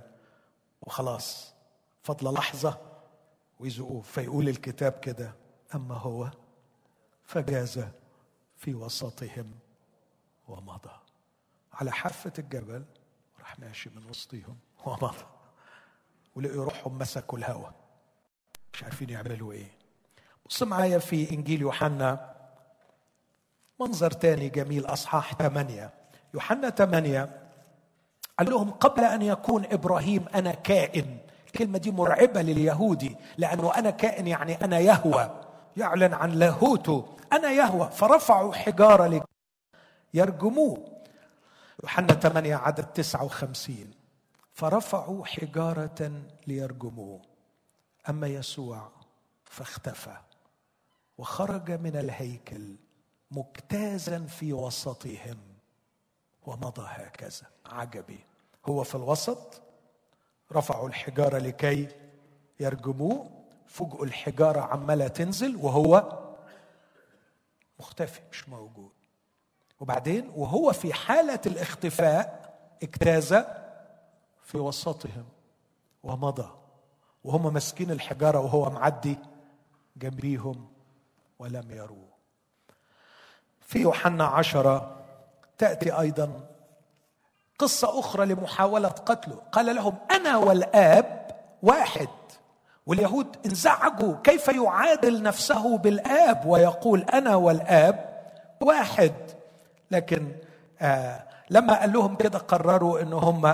[0.82, 1.54] وخلاص
[2.04, 2.78] فضل لحظة
[3.60, 5.36] ويزقوه فيقول الكتاب كده
[5.76, 6.32] أما هو
[7.26, 7.86] فجاز
[8.58, 9.52] في وسطهم
[10.48, 10.94] ومضى.
[11.74, 12.86] على حافة الجبل
[13.40, 15.33] راح ماشي من وسطهم ومضى.
[16.36, 17.72] ولقوا روحهم مسكوا الهوى
[18.74, 19.72] مش عارفين يعملوا إيه.
[20.46, 22.34] بص معايا في إنجيل يوحنا
[23.80, 25.94] منظر تاني جميل أصحاح ثمانية
[26.34, 27.40] يوحنا ثمانية
[28.40, 31.18] قال لهم قبل أن يكون إبراهيم أنا كائن.
[31.48, 35.42] الكلمة دي مرعبة لليهودي لأنه أنا كائن يعني أنا يهوى.
[35.78, 37.90] يعلن عن لاهوته أنا يهوى.
[37.92, 39.24] فرفعوا حجارة لك
[40.14, 41.02] يرجموه.
[41.84, 43.92] يوحنا 8 عدد 59
[44.54, 47.22] فرفعوا حجارة ليرجموه.
[48.10, 48.92] أما يسوع
[49.46, 50.18] فاختفى
[51.18, 52.76] وخرج من الهيكل
[53.32, 55.38] مجتازا في وسطهم
[56.46, 57.48] ومضى هكذا.
[57.66, 58.20] عجبي.
[58.66, 59.62] هو في الوسط
[60.52, 61.88] رفعوا الحجارة لكي
[62.60, 63.30] يرجموه.
[63.68, 66.20] فوجئوا الحجارة عمالة تنزل وهو
[67.80, 68.92] مختفي مش موجود.
[69.80, 73.34] وبعدين وهو في حالة الاختفاء اجتاز
[74.54, 75.26] في وسطهم
[76.04, 76.50] ومضى
[77.24, 79.18] وهم ماسكين الحجارة وهو معدي
[79.98, 80.68] جنبيهم
[81.40, 82.14] ولم يروه.
[83.62, 84.96] في يوحنا عشرة
[85.58, 86.50] تأتي أيضا
[87.60, 89.36] قصة أخرى لمحاولة قتله.
[89.36, 91.28] قال لهم أنا والآب
[91.64, 92.10] واحد
[92.86, 98.24] واليهود انزعجوا كيف يعادل نفسه بالآب ويقول أنا والآب
[98.62, 99.14] واحد.
[99.92, 100.36] لكن
[100.82, 103.54] آه لما قال لهم كده قرروا إن هم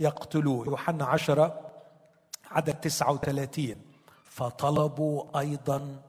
[0.00, 1.70] يقتلوه يوحنا عشرة
[2.50, 3.82] عدد تسعة وثلاثين.
[4.24, 6.02] فطلبوا أيضا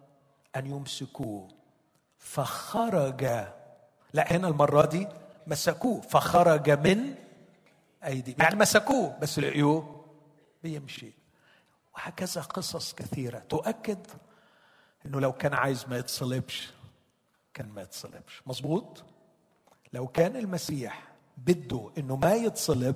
[0.55, 1.47] أن يمسكوه.
[2.19, 3.23] فخرج
[4.13, 5.07] لا هنا المرة دي
[5.47, 6.01] مسكوه.
[6.01, 7.15] فخرج من
[8.05, 10.05] أيدي يعني مسكوه بس لقيوه
[10.63, 11.11] بيمشي.
[11.95, 13.39] وهكذا قصص كثيرة.
[13.39, 14.07] تؤكد
[15.05, 16.73] أنه لو كان عايز ما يتصلبش
[17.53, 18.41] كان ما يتصلبش.
[18.45, 19.03] مظبوط؟
[19.93, 21.07] لو كان المسيح
[21.38, 22.95] بده أنه ما يتصلب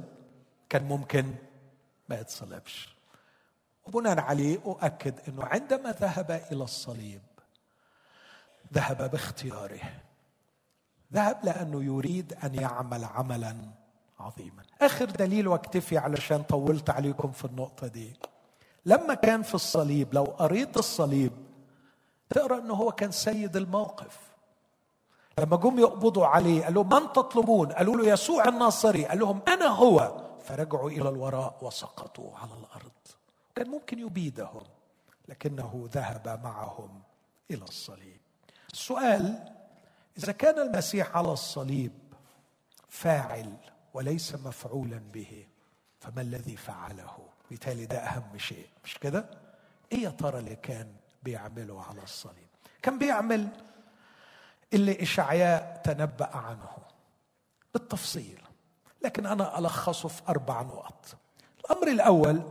[0.70, 1.36] كان ممكن
[2.10, 2.96] ما يتصلبش.
[3.86, 7.22] وبناء عليه أؤكد أنه عندما ذهب إلى الصليب
[8.74, 9.82] ذهب باختياره.
[11.14, 13.56] ذهب لأنه يريد أن يعمل عملا
[14.20, 14.64] عظيما.
[14.82, 18.14] آخر دليل واكتفي علشان طولت عليكم في النقطة دي.
[18.86, 21.32] لما كان في الصليب لو قريت الصليب
[22.30, 24.18] تقرأ إنه هو كان سيد الموقف.
[25.40, 29.06] لما جم يقبضوا عليه قال لهم من تطلبون؟ قالوا له يسوع الناصري.
[29.06, 30.29] قال لهم أنا هو.
[30.50, 32.92] فرجعوا إلى الوراء وسقطوا على الأرض.
[33.56, 34.64] كان ممكن يبيدهم
[35.28, 37.02] لكنه ذهب معهم
[37.52, 38.20] إلى الصليب.
[38.74, 39.54] السؤال
[40.18, 41.92] إذا كان المسيح على الصليب
[42.90, 43.58] فاعل
[43.94, 45.48] وليس مفعولا به
[46.00, 49.26] فما الذي فعله؟ بالتالي ده أهم شيء مش كده؟
[49.92, 50.94] إيه يا ترى اللي كان
[51.24, 52.48] بيعمله على الصليب؟
[52.82, 53.48] كان بيعمل
[54.74, 56.78] اللي إشعياء تنبأ عنه
[57.74, 58.42] بالتفصيل.
[59.02, 61.18] لكن أنا الخصه في أربع نقط.
[61.60, 62.44] الأمر الأول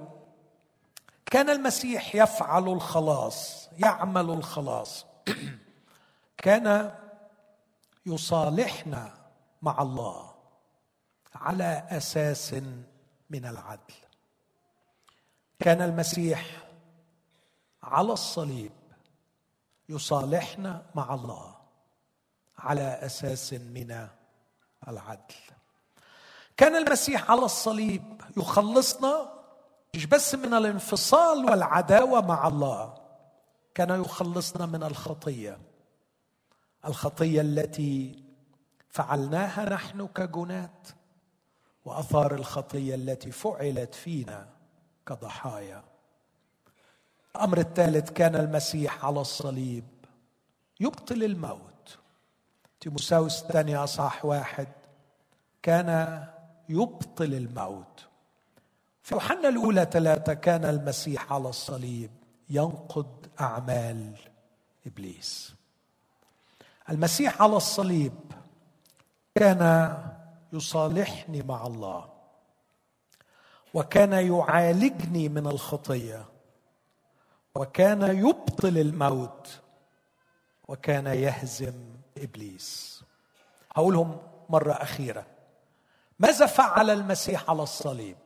[1.26, 5.06] كان المسيح يفعل الخلاص يعمل الخلاص.
[6.44, 6.94] كان
[8.06, 9.14] يصالحنا
[9.62, 10.34] مع الله
[11.34, 12.54] على أساس
[13.30, 13.94] من العدل.
[15.60, 16.68] كان المسيح
[17.82, 18.72] على الصليب
[19.88, 21.56] يصالحنا مع الله
[22.58, 24.08] على أساس من
[24.88, 25.34] العدل.
[26.58, 29.32] كان المسيح على الصليب يخلصنا
[29.94, 32.94] مش بس من الانفصال والعداوة مع الله
[33.74, 35.58] كان يخلصنا من الخطية.
[36.84, 38.22] الخطية التي
[38.88, 40.88] فعلناها نحن كجنات
[41.84, 44.48] وأثار الخطية التي فعلت فينا
[45.06, 45.84] كضحايا.
[47.36, 49.84] الأمر الثالث كان المسيح على الصليب
[50.80, 51.98] يبطل الموت.
[52.80, 54.68] تيموساوس الثاني أصحاح واحد
[55.62, 56.26] كان
[56.68, 58.06] يبطل الموت.
[59.02, 62.10] في يوحنا الأولى ثلاثة كان المسيح على الصليب
[62.50, 64.12] ينقض أعمال
[64.86, 65.54] إبليس.
[66.90, 68.12] المسيح على الصليب
[69.34, 69.94] كان
[70.52, 72.08] يصالحني مع الله
[73.74, 76.24] وكان يعالجني من الخطية
[77.54, 79.60] وكان يبطل الموت
[80.68, 81.74] وكان يهزم
[82.18, 83.02] إبليس.
[83.76, 85.26] هقولهم مرة أخيرة.
[86.18, 88.16] ماذا فعل المسيح على الصليب؟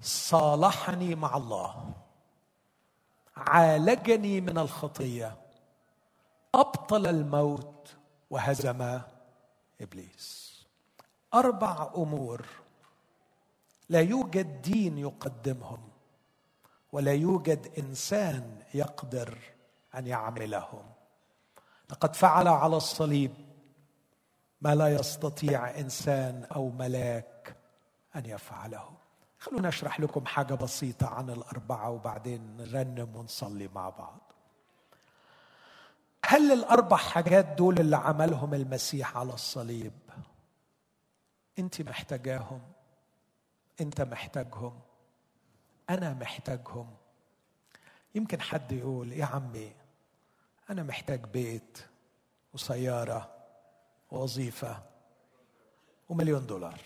[0.00, 1.92] صالحني مع الله.
[3.36, 5.36] عالجني من الخطية.
[6.54, 7.96] أبطل الموت
[8.30, 9.00] وهزم
[9.80, 10.52] إبليس.
[11.34, 12.46] أربع أمور
[13.88, 15.88] لا يوجد دين يقدمهم
[16.92, 19.38] ولا يوجد إنسان يقدر
[19.94, 20.82] أن يعملهم.
[21.90, 23.51] لقد فعل على الصليب
[24.62, 27.56] ما لا يستطيع إنسان أو ملاك
[28.16, 28.90] أن يفعله.
[29.38, 34.32] خلونا اشرح لكم حاجة بسيطة عن الأربعة وبعدين نرنم ونصلي مع بعض.
[36.24, 39.92] هل الأربع حاجات دول اللي عملهم المسيح على الصليب
[41.58, 42.60] أنت محتاجاهم؟
[43.80, 44.80] أنت محتاجهم؟
[45.90, 46.90] أنا محتاجهم؟
[48.14, 49.72] يمكن حد يقول يا عمي
[50.70, 51.78] أنا محتاج بيت
[52.54, 53.41] وسيارة
[54.12, 54.82] ووظيفه
[56.08, 56.80] ومليون دولار.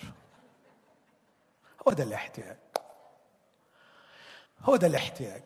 [1.89, 2.57] هو ده الاحتياج
[4.62, 5.43] هو ده الاحتياج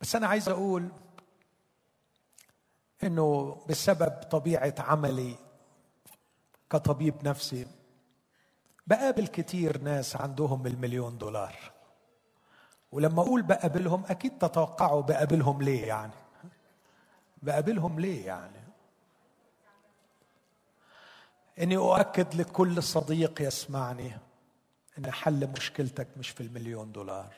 [0.00, 0.88] بس أنا عايز أقول
[3.04, 5.34] إنه بسبب طبيعة عملي
[6.70, 7.66] كطبيب نفسي
[8.86, 11.56] بقابل كتير ناس عندهم المليون دولار.
[12.92, 16.12] ولما أقول بقابلهم أكيد تتوقعوا بقابلهم ليه يعني؟
[17.42, 18.57] بقابلهم ليه يعني؟
[21.60, 24.18] إني أؤكد لكل صديق يسمعني
[24.98, 27.32] إن حل مشكلتك مش في المليون دولار.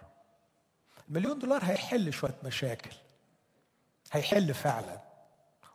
[1.09, 2.91] المليون دولار هيحل شوية مشاكل
[4.13, 5.01] هيحل فعلا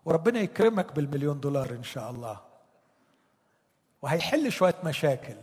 [0.06, 2.42] وربنا يكرمك بالمليون دولار إن شاء الله
[4.02, 5.36] وهيحل شوية مشاكل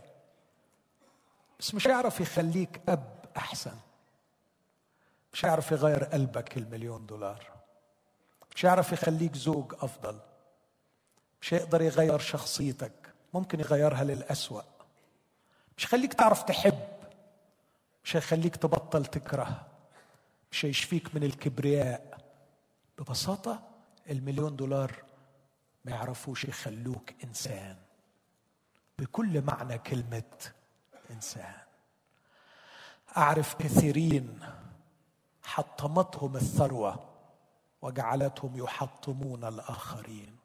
[1.59, 3.75] بس مش هيعرف يخليك أب أحسن
[5.33, 7.51] مش هيعرف يغير قلبك المليون دولار
[8.55, 10.19] مش هيعرف يخليك زوج أفضل.
[11.43, 14.61] مش هيقدر يغير شخصيتك ممكن يغيرها للأسوأ.
[15.77, 16.87] مش هيخليك تعرف تحب
[18.03, 19.67] مش هيخليك تبطل تكره
[20.51, 22.17] مش هيشفيك من الكبرياء.
[22.97, 23.61] ببساطة
[24.09, 25.03] المليون دولار
[25.85, 27.77] ما يعرفوش يخلوك إنسان.
[28.99, 30.23] بكل معنى كلمة
[31.11, 31.55] إنسان.
[33.17, 34.39] أعرف كثيرين
[35.43, 37.09] حطمتهم الثروة
[37.81, 40.42] وجعلتهم يحطمون الآخرين.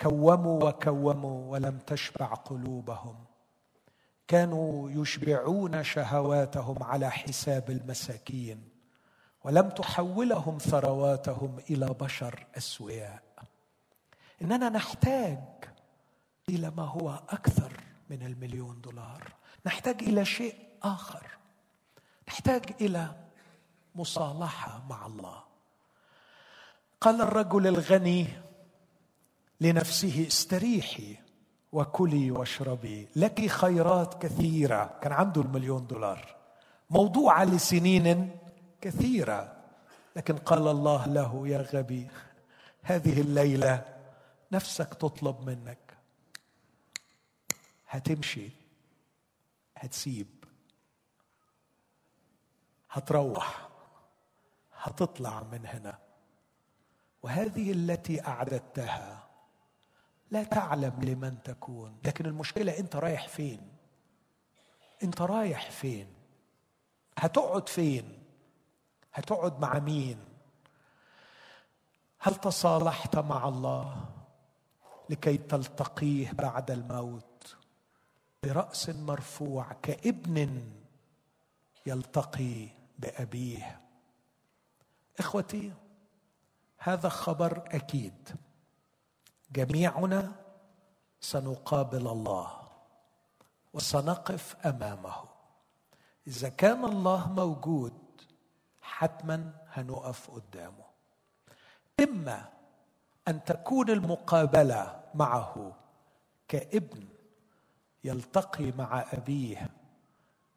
[0.00, 3.24] كوموا وكوموا ولم تشبع قلوبهم.
[4.28, 8.68] كانوا يشبعون شهواتهم على حساب المساكين
[9.44, 13.22] ولم تحولهم ثرواتهم إلى بشر أسوياء.
[14.42, 15.38] إننا نحتاج
[16.48, 17.72] إلى ما هو أكثر
[18.10, 19.32] من المليون دولار.
[19.66, 21.26] نحتاج إلى شيء آخر.
[22.28, 23.14] نحتاج إلى
[23.94, 25.42] مصالحة مع الله.
[27.00, 28.28] قال الرجل الغني
[29.60, 31.16] لنفسه استريحي
[31.72, 33.08] وكلي واشربي.
[33.16, 34.98] لك خيرات كثيرة.
[35.02, 36.36] كان عنده المليون دولار.
[36.90, 38.38] موضوعه لسنين
[38.80, 39.56] كثيرة.
[40.16, 42.08] لكن قال الله له يا غبي
[42.82, 43.84] هذه الليلة
[44.52, 45.78] نفسك تطلب منك.
[47.88, 48.50] هتمشي
[49.76, 50.26] هتسيب
[52.90, 53.68] هتروح
[54.82, 55.98] هتطلع من هنا.
[57.22, 59.23] وهذه التي أعددتها
[60.34, 61.98] لا تعلم لمن تكون.
[62.04, 63.60] لكن المشكلة أنت رايح فين؟
[65.02, 66.06] أنت رايح فين؟
[67.18, 68.22] هتقعد فين؟
[69.12, 70.18] هتقعد مع مين؟
[72.18, 74.04] هل تصالحت مع الله
[75.10, 77.56] لكي تلتقيه بعد الموت؟
[78.42, 80.72] برأس مرفوع كابن
[81.86, 82.68] يلتقي
[82.98, 83.80] بأبيه.
[85.18, 85.72] إخوتي
[86.78, 88.43] هذا خبر أكيد.
[89.54, 90.32] جميعنا
[91.20, 92.50] سنقابل الله
[93.72, 95.14] وسنقف أمامه.
[96.26, 97.92] إذا كان الله موجود
[98.82, 100.84] حتما هنقف قدامه.
[102.00, 102.48] إما
[103.28, 105.72] أن تكون المقابلة معه
[106.48, 107.04] كابن
[108.04, 109.70] يلتقي مع أبيه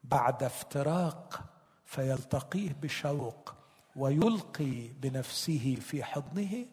[0.04, 1.43] بعد افتراق
[1.86, 3.56] فيلتقيه بشوق
[3.95, 6.66] ويلقي بنفسه في حضنه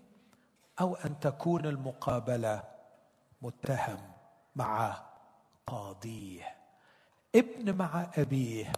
[0.80, 2.62] أو أن تكون المقابلة
[3.42, 3.98] متهم
[4.56, 5.02] مع
[5.66, 6.54] قاضيه.
[7.34, 8.72] ابن مع أبيه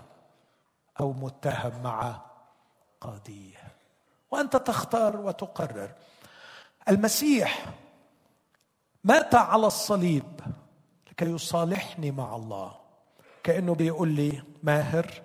[1.00, 2.20] أو متهم مع
[3.00, 3.72] قاضيه.
[4.30, 5.90] وأنت تختار وتقرر.
[6.88, 7.66] المسيح
[9.04, 10.40] مات على الصليب
[11.10, 12.76] لكي يصالحني مع الله.
[13.42, 15.22] كأنه بيقول لي ماهر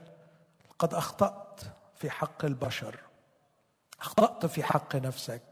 [0.80, 1.62] قد أخطأت
[1.96, 3.00] في حق البشر.
[4.02, 5.51] أخطأت في حق نفسك.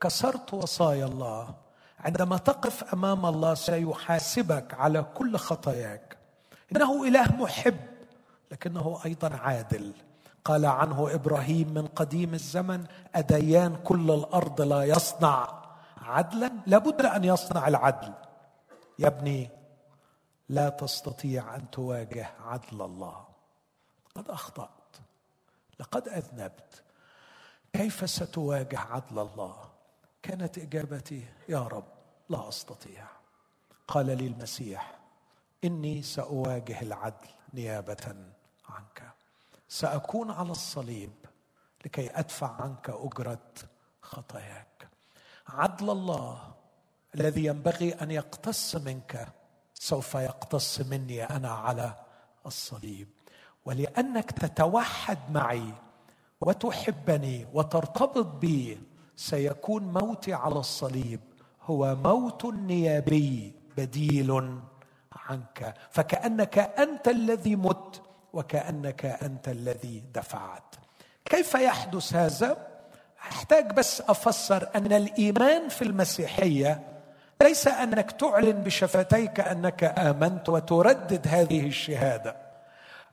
[0.00, 1.54] كسرت وصايا الله.
[1.98, 6.16] عندما تقف أمام الله سيحاسبك على كل خطاياك.
[6.76, 7.76] إنه إله محب
[8.50, 9.92] لكنه أيضا عادل.
[10.44, 15.62] قال عنه إبراهيم من قديم الزمن أديان كل الأرض لا يصنع
[16.02, 18.12] عدلا؟ لابد أن يصنع العدل.
[18.98, 19.50] يا ابني
[20.48, 23.24] لا تستطيع أن تواجه عدل الله.
[24.14, 24.96] قد أخطأت
[25.80, 26.82] لقد أذنبت.
[27.72, 29.77] كيف ستواجه عدل الله؟
[30.22, 31.84] كانت إجابتي يا رب
[32.28, 33.06] لا أستطيع.
[33.88, 34.98] قال لي المسيح
[35.64, 38.14] إني سأواجه العدل نيابة
[38.68, 39.12] عنك.
[39.68, 41.12] سأكون على الصليب
[41.84, 43.48] لكي أدفع عنك أجرة
[44.02, 44.88] خطاياك.
[45.48, 46.54] عدل الله
[47.14, 49.28] الذي ينبغي أن يقتص منك
[49.74, 51.94] سوف يقتص مني أنا على
[52.46, 53.08] الصليب.
[53.64, 55.74] ولأنك تتوحد معي
[56.40, 58.80] وتحبني وترتبط بي
[59.18, 61.20] سيكون موتي على الصليب.
[61.64, 64.58] هو موت نيابي بديل
[65.28, 65.74] عنك.
[65.90, 68.02] فكأنك أنت الذي مت
[68.32, 70.74] وكأنك أنت الذي دفعت.
[71.24, 72.56] كيف يحدث هذا؟
[73.20, 76.82] أحتاج بس أفسر أن الإيمان في المسيحية
[77.42, 82.36] ليس أنك تعلن بشفتيك أنك آمنت وتردد هذه الشهادة.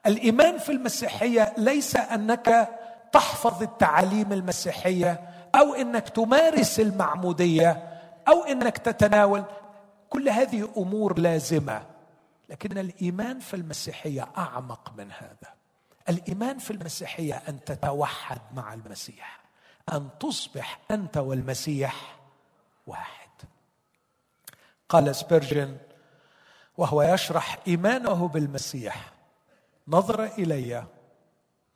[0.05, 2.69] الإيمان في المسيحية ليس أنك
[3.11, 9.43] تحفظ التعاليم المسيحية أو إنك تمارس المعمودية أو إنك تتناول.
[10.09, 11.85] كل هذه أمور لازمة
[12.49, 15.53] لكن الإيمان في المسيحية أعمق من هذا.
[16.09, 19.39] الإيمان في المسيحية أن تتوحد مع المسيح
[19.93, 22.15] أن تصبح أنت والمسيح
[22.87, 23.29] واحد.
[24.89, 25.77] قال سبيرجن
[26.77, 29.13] وهو يشرح إيمانه بالمسيح
[29.87, 30.85] نظر إلي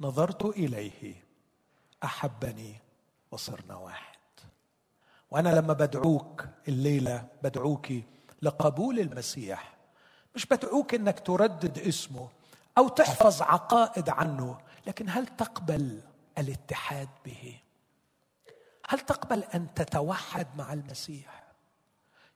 [0.02, 1.24] نظرت إليه
[2.04, 2.76] أحبني
[3.32, 4.20] وصرنا واحد.
[5.32, 7.88] وأنا لما بدعوك الليلة بدعوك
[8.42, 9.74] لقبول المسيح.
[10.36, 12.28] مش بدعوك إنك تردد اسمه
[12.78, 14.58] أو تحفظ عقائد عنه
[14.88, 16.00] لكن هل تقبل
[16.38, 17.60] الاتحاد به؟
[18.90, 21.44] هل تقبل أن تتوحد مع المسيح؟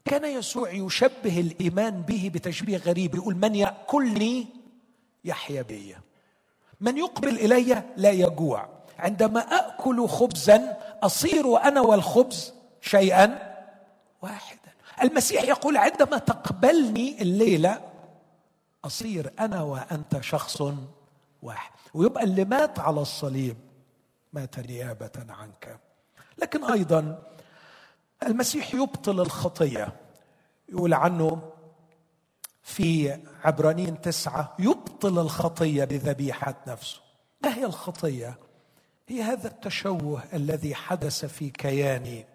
[0.06, 4.48] كان يسوع يشبه الإيمان به بتشبيه غريب يقول من يأكلني
[5.26, 5.96] يحيا بي.
[6.82, 8.70] من يقبل إلي لا يجوع.
[9.00, 13.56] عندما اكل خبزا أصير أنا والخبز شيئا
[14.22, 14.60] واحدا.
[15.04, 17.82] المسيح يقول عندما تقبلني الليلة
[18.86, 20.64] أصير أنا وأنت شخص
[21.42, 21.72] واحد.
[21.94, 23.58] ويبقى اللي مات على الصليب
[24.34, 25.80] مات نيابة عنك.
[26.38, 27.24] لكن أيضا
[28.24, 29.94] المسيح يبطل الخطية.
[30.70, 31.42] يقول عنه
[32.62, 37.00] في عبرانين تسعة يبطل الخطية بذبيحة نفسه.
[37.44, 38.38] ما هي الخطية؟
[39.08, 42.26] هي هذا التشوه الذي حدث في كياني.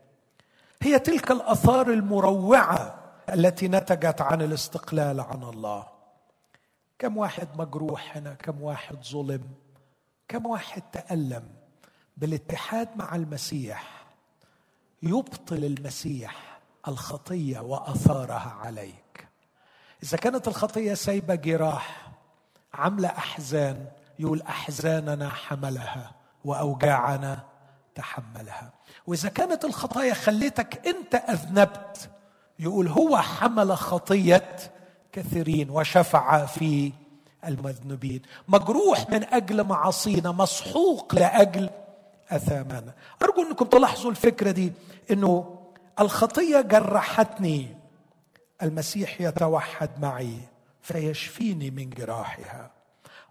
[0.82, 2.98] هي تلك الآثار المروعة
[3.28, 5.86] التي نتجت عن الاستقلال عن الله.
[6.98, 9.42] كم واحد مجروح هنا كم واحد ظلم
[10.28, 11.48] كم واحد تألم
[12.16, 14.06] بالاتحاد مع المسيح
[15.02, 19.28] يبطل المسيح الخطية وآثارها عليك.
[20.02, 22.10] إذا كانت الخطية سايبة جراح
[22.74, 23.86] عامله أحزان
[24.18, 26.17] يقول أحزاننا حملها.
[26.44, 27.38] واوجاعنا
[27.94, 28.70] تحملها.
[29.06, 32.10] وإذا كانت الخطايا خليتك أنت أذنبت
[32.58, 34.56] يقول هو حمل خطية
[35.12, 36.92] كثيرين وشفع في
[37.44, 38.22] المذنبين.
[38.48, 41.70] مجروح من أجل معاصينا مسحوق لأجل
[42.30, 42.94] أثامنا.
[43.22, 44.72] أرجو أنكم تلاحظوا الفكرة دي
[45.10, 45.58] إنه
[46.00, 47.76] الخطية جرحتني.
[48.62, 50.38] المسيح يتوحد معي
[50.82, 52.70] فيشفيني من جراحها.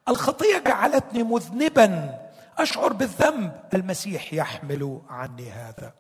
[0.10, 2.20] الخطية جعلتني مذنبا.
[2.58, 3.62] أشعر بالذنب.
[3.74, 5.94] المسيح يحمل عني هذا.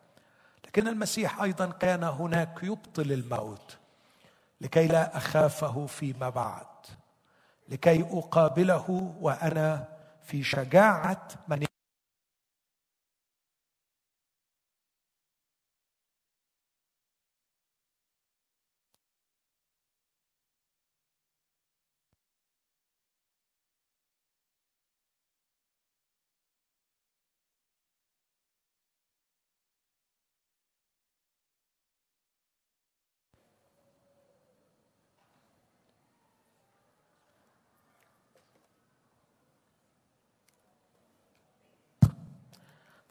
[0.65, 3.77] لكن المسيح أيضا كان هناك يبطل الموت.
[4.61, 6.65] لكي لا أخافه فيما بعد.
[7.69, 9.87] لكي أقابله وأنا
[10.23, 11.66] في شجاعة من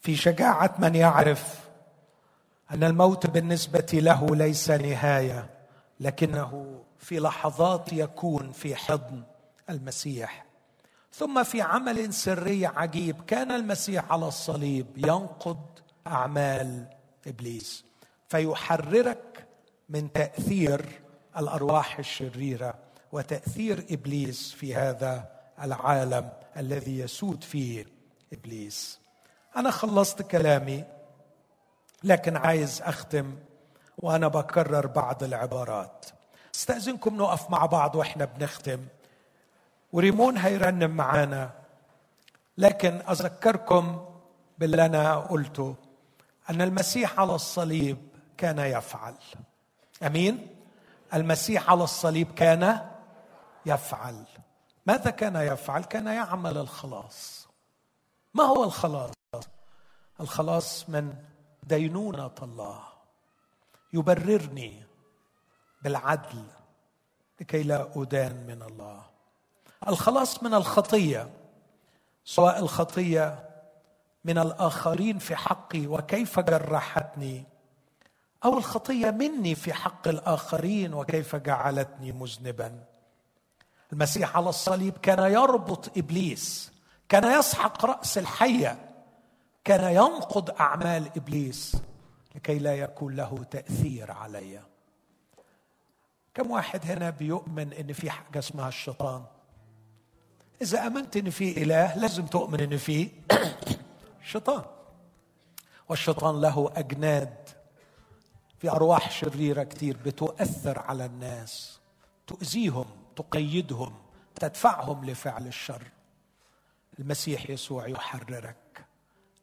[0.06, 1.60] في شجاعة من يعرف
[2.70, 5.50] أن الموت بالنسبة له ليس نهاية
[6.00, 9.22] لكنه في لحظات يكون في حضن
[9.70, 10.46] المسيح.
[11.12, 15.60] ثم في عمل سري عجيب كان المسيح على الصليب ينقض
[16.06, 16.88] أعمال
[17.26, 17.84] إبليس
[18.28, 19.46] فيحررك
[19.88, 21.02] من تأثير
[21.38, 22.74] الأرواح الشريرة
[23.12, 25.28] وتأثير إبليس في هذا
[25.62, 27.86] العالم الذي يسود فيه
[28.32, 29.05] إبليس.
[29.56, 30.84] أنا خلصت كلامي
[32.04, 33.36] لكن عايز أختم
[33.98, 36.06] وأنا بكرر بعض العبارات.
[36.54, 38.80] استأذنكم نقف مع بعض وإحنا بنختم.
[39.92, 41.50] وريمون هيرنم معانا
[42.58, 44.04] لكن أذكركم
[44.58, 45.74] باللي أنا قلته
[46.50, 47.98] أن المسيح على الصليب
[48.36, 49.14] كان يفعل.
[50.02, 50.46] أمين؟
[51.14, 52.88] المسيح على الصليب كان
[53.66, 54.24] يفعل.
[54.86, 57.48] ماذا كان يفعل؟ كان يعمل الخلاص.
[58.34, 59.15] ما هو الخلاص؟
[60.20, 61.14] الخلاص من
[61.62, 62.82] دينونة الله.
[63.92, 64.82] يبررني
[65.82, 66.44] بالعدل
[67.40, 69.02] لكي لا أدان من الله.
[69.88, 71.30] الخلاص من الخطية
[72.24, 73.48] سواء الخطية
[74.24, 77.44] من الآخرين في حقي وكيف جرحتني
[78.44, 82.84] أو الخطية مني في حق الآخرين وكيف جعلتني مذنبا.
[83.92, 86.72] المسيح على الصليب كان يربط إبليس
[87.08, 88.85] كان يسحق رأس الحية
[89.66, 91.76] كان ينقض أعمال إبليس
[92.34, 94.60] لكي لا يكون له تأثير علي.
[96.34, 99.24] كم واحد هنا بيؤمن إن في حاجة اسمها الشيطان؟
[100.62, 103.10] إذا آمنت إن في إله لازم تؤمن إن في
[104.32, 104.64] شيطان.
[105.88, 107.48] والشيطان له أجناد
[108.58, 111.80] في أرواح شريرة كتير بتؤثر على الناس
[112.26, 112.86] تؤذيهم
[113.16, 113.94] تقيدهم
[114.34, 115.82] تدفعهم لفعل الشر.
[116.98, 118.65] المسيح يسوع يحررك.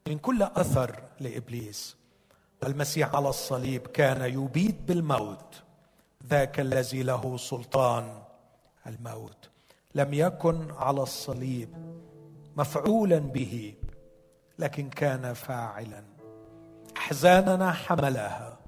[0.08, 1.96] من كل أثر لإبليس.
[2.64, 5.62] المسيح على الصليب كان يبيد بالموت
[6.26, 8.22] ذاك الذي له سلطان
[8.86, 9.48] الموت.
[9.94, 11.68] لم يكن على الصليب
[12.56, 13.74] مفعولا به
[14.58, 16.04] لكن كان فاعلا.
[16.96, 18.58] أحزاننا حملها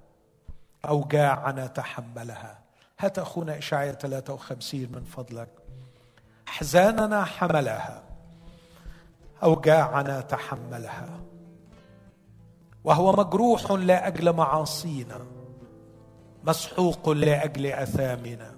[0.88, 2.60] أوجاعنا تحملها.
[2.98, 5.48] هات اخونا اشعياء 53 من فضلك.
[6.48, 8.05] أحزاننا حملها
[9.42, 11.08] أوجاعنا تحملها.
[12.84, 15.20] وهو مجروح لاجل معاصينا
[16.44, 18.54] مسحوق لاجل أثامنا.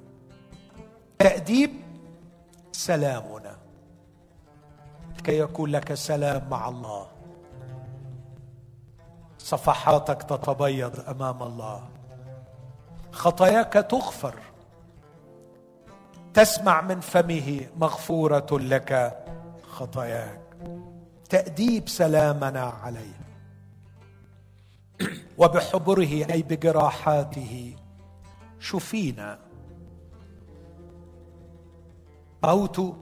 [1.18, 1.70] تأديب
[2.72, 3.57] سلامنا.
[5.24, 7.07] كي يكون لك سلام مع الله.
[9.39, 11.89] صفحاتك تتبيض أمام الله.
[13.12, 14.35] خطاياك تغفر.
[16.35, 19.22] تسمع من فمه مغفورة لك
[19.70, 20.47] خطاياك.
[21.28, 23.20] تأديب سلامنا عليه
[25.38, 27.76] وبحبره أي بجراحاته
[28.61, 29.38] شفينا.
[32.44, 32.96] موت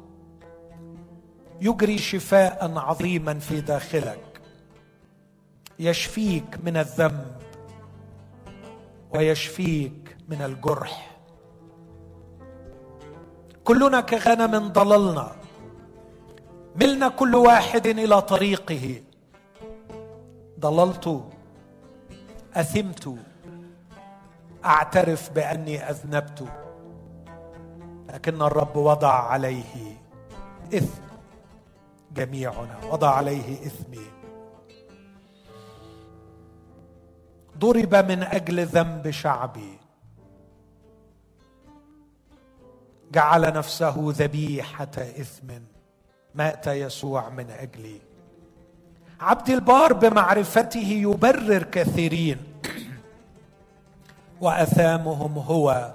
[1.61, 4.41] يجري شفاء عظيما في داخلك
[5.79, 7.37] يشفيك من الذنب
[9.15, 11.17] ويشفيك من الجرح.
[13.65, 15.37] كلنا كغنم ضللنا
[16.81, 19.03] ملنا كل واحد إلى طريقه.
[20.61, 21.25] ضللت
[22.55, 23.15] أثمت
[24.65, 26.49] أعترف بأني أذنبت
[28.09, 29.97] لكن الرب وضع عليه
[30.75, 31.03] إثم
[32.13, 34.07] جميعنا وضع عليه إثمي.
[37.59, 39.79] ضرب من أجل ذنب شعبي.
[43.13, 45.76] جعل نفسه ذبيحة إثم.
[46.37, 48.01] مات يسوع من أجلي.
[49.21, 52.39] عبد البار بمعرفته يبرر كثيرين.
[54.41, 55.95] وأثامهم هو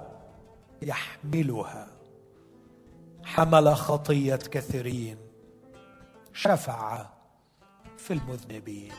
[0.82, 1.86] يحملها.
[3.24, 5.16] حمل خطية كثيرين.
[6.32, 7.06] شفع
[7.98, 8.92] في المذنبين.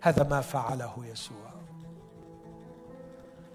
[0.00, 1.54] هذا ما فعله يسوع.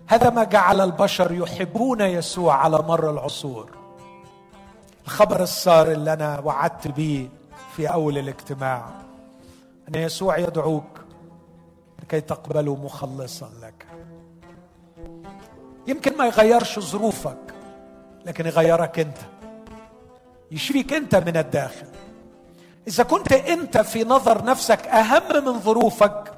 [0.07, 3.78] هذا ما جعل البشر يحبون يسوع على مر العصور.
[5.09, 7.29] الخبر السار اللي أنا وعدت به
[7.75, 8.89] في أول الاجتماع.
[9.89, 10.99] أن يسوع يدعوك
[12.03, 13.85] لكي تقبله مخلصا لك.
[15.87, 17.37] يمكن ما يغيرش ظروفك
[18.25, 19.17] لكن يغيرك أنت.
[20.51, 21.87] يشفيك أنت من الداخل.
[22.87, 26.33] إذا كنت أنت في نظر نفسك أهم من ظروفك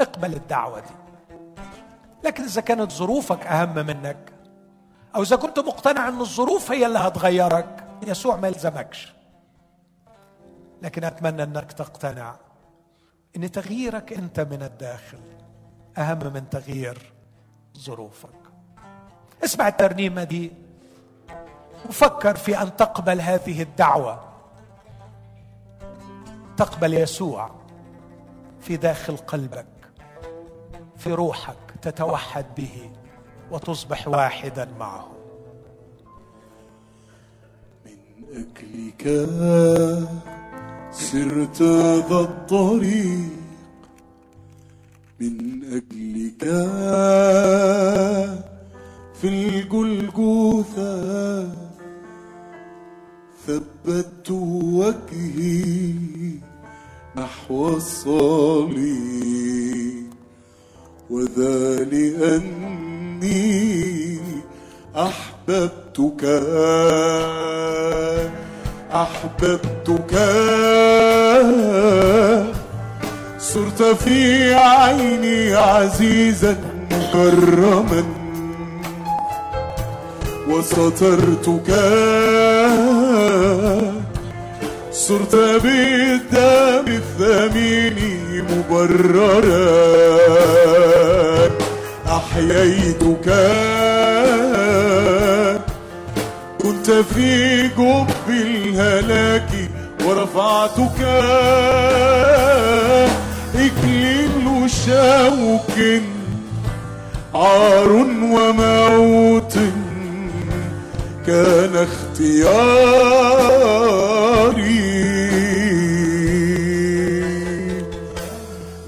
[0.00, 1.24] اقبل الدعوة دي.
[2.24, 4.32] لكن إذا كانت ظروفك أهم منك
[5.16, 9.12] أو إذا كنت مقتنع أن الظروف هي اللي هتغيرك يسوع ما يلزمكش.
[10.82, 12.36] لكن أتمنى أنك تقتنع
[13.36, 15.20] إن تغييرك أنت من الداخل
[15.98, 17.12] أهم من تغيير
[17.78, 18.30] ظروفك.
[19.44, 20.52] اسمع الترنيمة دي.
[21.88, 24.24] وفكر في أن تقبل هذه الدعوة.
[26.56, 27.50] تقبل يسوع
[28.60, 29.66] في داخل قلبك
[30.96, 32.90] في روحك تتوحد به
[33.50, 35.17] وتصبح واحدا معه.
[38.28, 39.04] من اجلك
[40.92, 41.62] سرت
[42.08, 43.38] ذا الطريق.
[45.20, 46.44] من أجلك
[49.20, 50.92] في الجلجوثة
[53.46, 55.94] ثبت وجهي
[57.16, 59.28] نحو الصليب.
[61.10, 63.48] وذا لأني
[65.48, 66.24] أحببتك.
[68.92, 70.14] أحببتك.
[73.38, 76.56] صرت في عيني عزيزا
[76.90, 78.04] مكرما.
[80.48, 81.70] وسترتك.
[84.92, 89.40] صرت بالدم الثمين مبررا.
[92.06, 93.77] أحييتك.
[96.90, 99.50] في جب الهلاك
[100.04, 101.00] ورفعتك.
[103.54, 105.76] إكليل شوك
[107.34, 107.92] عار
[108.32, 109.54] وموت
[111.26, 112.48] كان اختياري.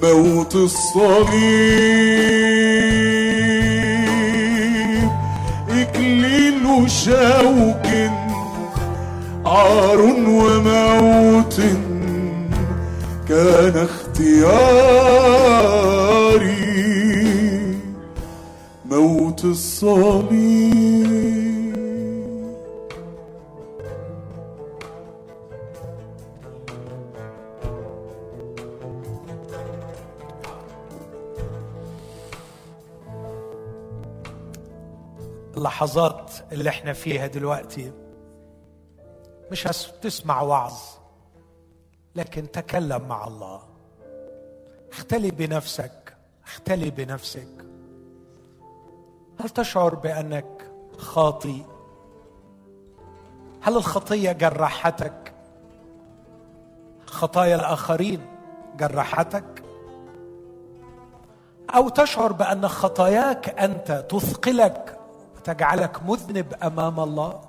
[0.03, 1.91] موت الصليب.
[5.71, 7.90] إكليل شوك
[9.51, 11.61] عار وموت
[13.29, 15.01] كان اختياري.
[18.85, 20.91] موت الصليب
[35.57, 37.93] اللحظات اللي إحنا فيها دلوقتي
[39.51, 39.63] مش
[40.03, 40.79] تسمع وعظ
[42.17, 43.63] لكن تكلم مع الله.
[44.93, 46.17] اختلي بنفسك
[46.47, 47.67] اختلي بنفسك.
[49.41, 51.63] هل تشعر بأنك خاطي
[53.63, 55.33] هل الخطية جرحتك
[57.07, 58.21] خطايا الآخرين
[58.77, 59.65] جرحتك
[61.75, 64.99] أو تشعر بأن خطاياك أنت تثقلك
[65.37, 67.41] وتجعلك مذنب أمام الله؟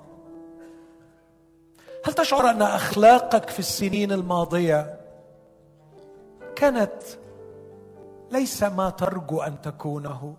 [2.04, 5.00] هل تشعر أن أخلاقك في السنين الماضية
[6.56, 7.02] كانت
[8.30, 10.34] ليس ما ترجو أن تكونه؟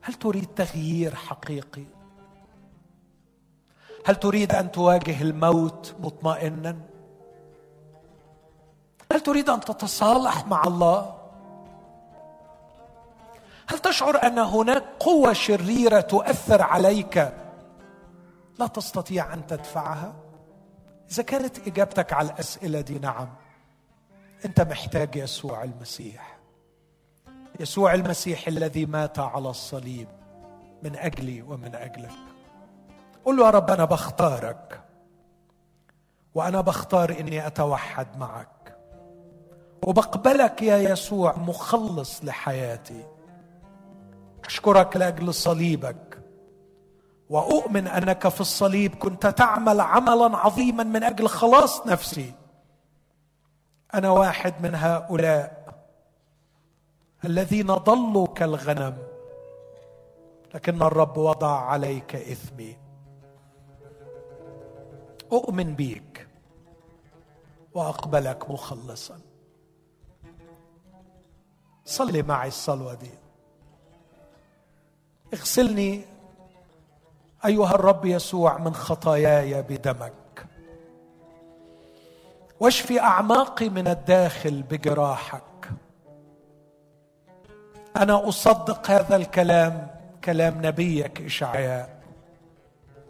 [0.00, 1.84] هل تريد تغيير حقيقي؟
[4.06, 6.76] هل تريد أن تواجه الموت مطمئنا؟
[9.12, 11.14] هل تريد أن تتصالح مع الله؟
[13.66, 17.32] هل تشعر أن هناك قوة شريرة تؤثر عليك
[18.60, 20.14] لا تستطيع أن تدفعها.
[21.10, 23.28] إذا كانت إجابتك على الأسئلة دي نعم.
[24.44, 26.38] أنت محتاج يسوع المسيح.
[27.60, 30.08] يسوع المسيح الذي مات على الصليب
[30.82, 32.10] من أجلي ومن أجلك.
[33.24, 34.80] قل له يا رب أنا بختارك
[36.34, 38.76] وأنا بختار إني أتوحد معك
[39.82, 43.04] وبقبلك يا يسوع مخلص لحياتي.
[44.44, 46.09] أشكرك لأجل صليبك.
[47.30, 52.34] وأؤمن أنك في الصليب كنت تعمل عملا عظيما من أجل خلاص نفسي.
[53.94, 55.74] أنا واحد من هؤلاء
[57.24, 58.98] الذين ضلوا كالغنم
[60.54, 62.76] لكن الرب وضع عليك إثمي.
[65.32, 66.28] أؤمن بيك
[67.74, 69.20] وأقبلك مخلصا.
[71.84, 73.10] صلي معي الصلوة دي.
[75.34, 76.09] اغسلني
[77.44, 80.46] أيها الرب يسوع من خطاياي بدمك.
[82.60, 85.70] واشفي أعماقي من الداخل بجراحك.
[87.96, 89.88] أنا أصدق هذا الكلام
[90.24, 92.02] كلام نبيك إشعياء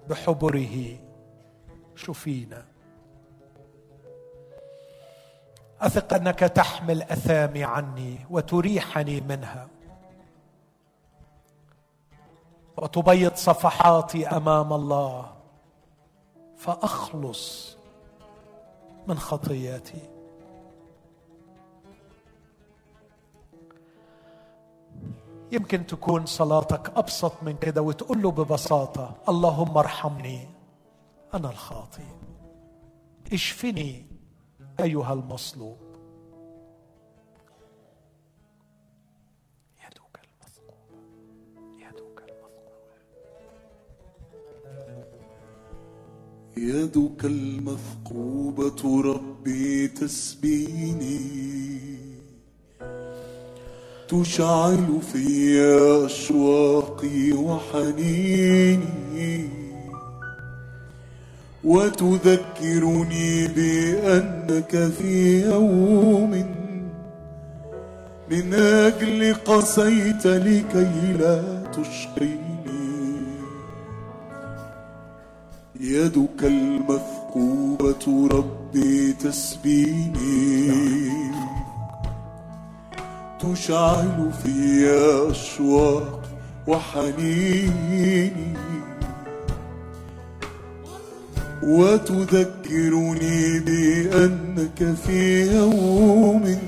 [0.08, 0.98] بحبره.
[1.96, 2.64] شفينا.
[5.80, 9.68] أثق أنك تحمل أثامي عني وتريحني منها.
[12.80, 15.32] وتبيض صفحاتي أمام الله
[16.56, 17.76] فأخلص
[19.06, 20.02] من خطياتي.
[25.52, 30.48] يمكن تكون صلاتك أبسط من كده وتقول له ببساطة اللهم ارحمني
[31.34, 32.02] أنا الخاطئ.
[33.32, 34.06] اشفني
[34.80, 35.76] أيها المصلوب.
[46.56, 51.20] يدك المثقوبة ربي تسبيني.
[54.08, 55.60] تشعل في
[56.06, 58.80] أشواقي وحنيني.
[61.64, 66.30] وتذكرني بأنك في يوم
[68.30, 72.49] من أجل قسيت لكي لا تشقيني
[75.80, 80.72] يدك المثقوبة ربي تسبيني.
[83.40, 84.86] تشعل في
[85.30, 86.22] أشواق
[86.66, 88.32] وحنيني.
[91.62, 96.58] وتذكرني بأنك في يوم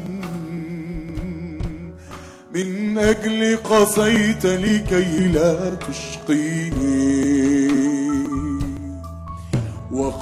[2.55, 7.52] من أجل قصيت لكي لا تشقيني.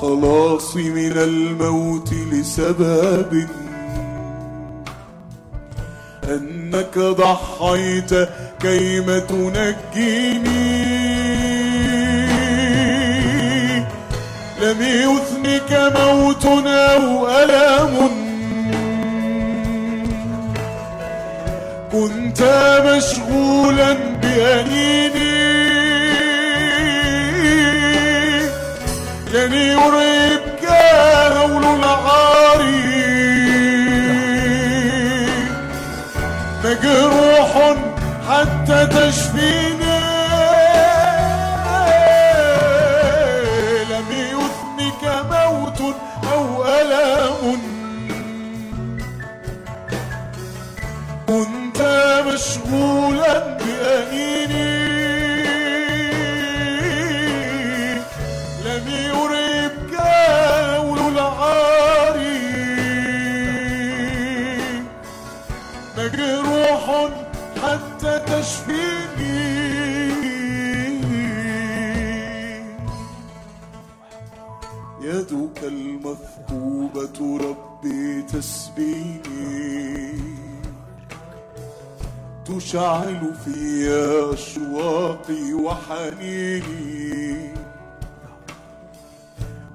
[0.02, 3.48] وخلاصي من الموت لسبب.
[6.24, 8.28] أنك ضحيت
[8.60, 10.84] كيما تنجيني.
[14.62, 18.10] لم يثنك موت أو ألم.
[21.92, 22.42] كنت
[22.86, 25.39] مشغولا بأنيني.
[29.32, 30.64] لن يريبك
[31.36, 33.00] هول العاري
[36.64, 37.76] مجروح
[38.28, 39.89] حتى تشفيني.
[77.20, 78.22] ربي
[82.44, 83.88] تشعل في
[84.34, 87.50] أشواقي وحنيني.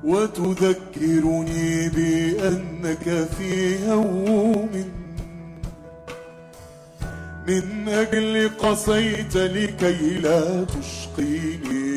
[0.04, 4.70] وتذكرني بأنك في يوم
[7.48, 11.96] من أجل قصيت لكي لا تشقيني.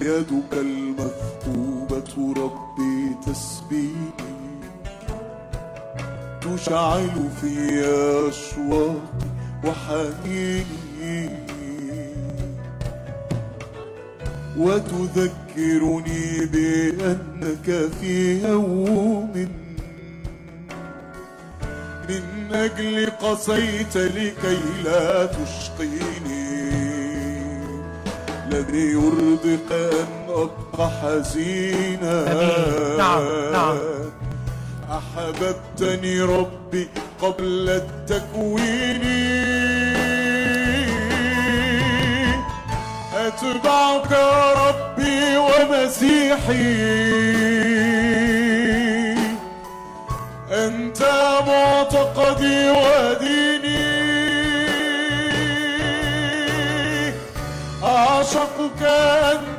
[0.00, 0.52] يدك
[1.90, 4.12] المثقوبة ربي تسبيني
[6.40, 7.84] تشعل في
[8.28, 8.94] أشواقي
[9.64, 11.30] وحنيني.
[14.58, 19.32] وتذكرني بأنك في يوم.
[22.08, 26.48] من أجل قصيت لكي لا تشقيني.
[28.46, 32.24] الذي يرضيك أن أبقى حزينا.
[32.98, 33.78] نعم، نعم.
[34.90, 36.88] أحببتني ربي
[37.22, 39.02] قبل التكوين
[43.14, 44.12] أتبعك
[44.56, 46.88] ربي ومسيحي
[50.50, 51.02] أنت
[51.46, 53.88] معتقدي وديني
[57.84, 58.82] أعشقك
[59.32, 59.57] أنت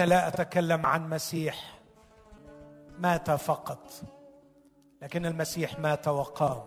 [0.00, 1.78] أنا لا أتكلم عن مسيح
[2.98, 3.92] مات فقط
[5.02, 6.62] لكن المسيح مات وقام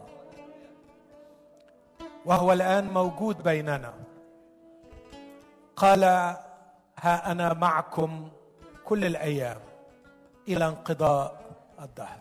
[2.26, 3.94] وهو الآن موجود بيننا.
[5.76, 6.04] قال
[7.00, 8.30] ها أنا معكم
[8.86, 9.60] كل الأيام
[10.48, 11.42] إلى انقضاء
[11.82, 12.20] الدهر.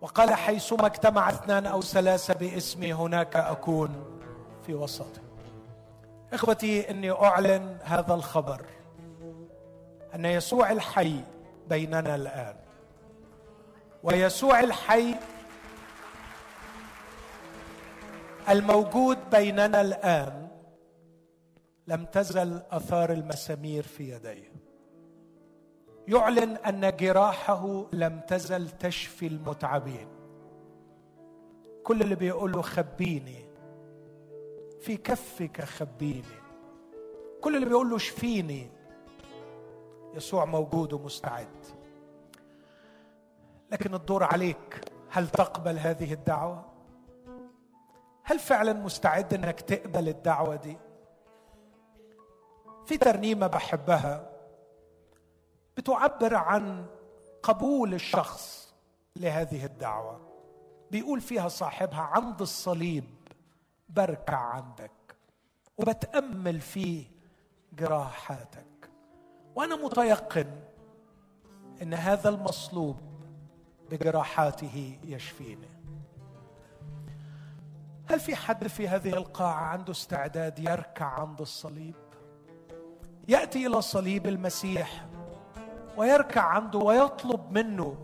[0.00, 4.20] وقال حيثما اجتمع اثنان أو ثلاثة باسمي هناك أكون
[4.66, 5.28] في وسطهم.
[6.32, 8.77] إخوتي إني أعلن هذا الخبر
[10.14, 11.20] أن يسوع الحي
[11.68, 12.56] بيننا الآن.
[14.02, 15.14] ويسوع الحي
[18.48, 20.48] الموجود بيننا الآن
[21.86, 24.52] لم تزل آثار المسامير في يديه.
[26.08, 30.08] يعلن أن جراحه لم تزل تشفي المتعبين.
[31.84, 33.44] كل اللي بيقول له خبيني.
[34.80, 36.38] في كفك خبيني.
[37.40, 38.70] كل اللي بيقول له شفيني.
[40.14, 41.66] يسوع موجود ومستعد.
[43.70, 46.64] لكن الدور عليك هل تقبل هذه الدعوة؟
[48.22, 50.76] هل فعلا مستعد إنك تقبل الدعوة دي؟
[52.86, 54.30] في ترنيمة بحبها
[55.76, 56.86] بتعبر عن
[57.42, 58.74] قبول الشخص
[59.16, 60.20] لهذه الدعوة.
[60.90, 63.04] بيقول فيها صاحبها عند الصليب
[63.88, 64.90] بركع عندك
[65.78, 67.04] وبتأمل في
[67.72, 68.67] جراحاتك.
[69.58, 70.46] وأنا متيقن
[71.82, 72.96] إن هذا المصلوب
[73.90, 75.68] بجراحاته يشفيني.
[78.10, 81.94] هل في حد في هذه القاعة عنده استعداد يركع عند الصليب؟
[83.28, 85.06] يأتي إلى صليب المسيح
[85.96, 87.96] ويركع عنده ويطلب منه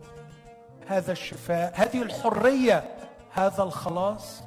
[0.87, 2.97] هذا الشفاء هذه الحرية
[3.31, 4.43] هذا الخلاص؟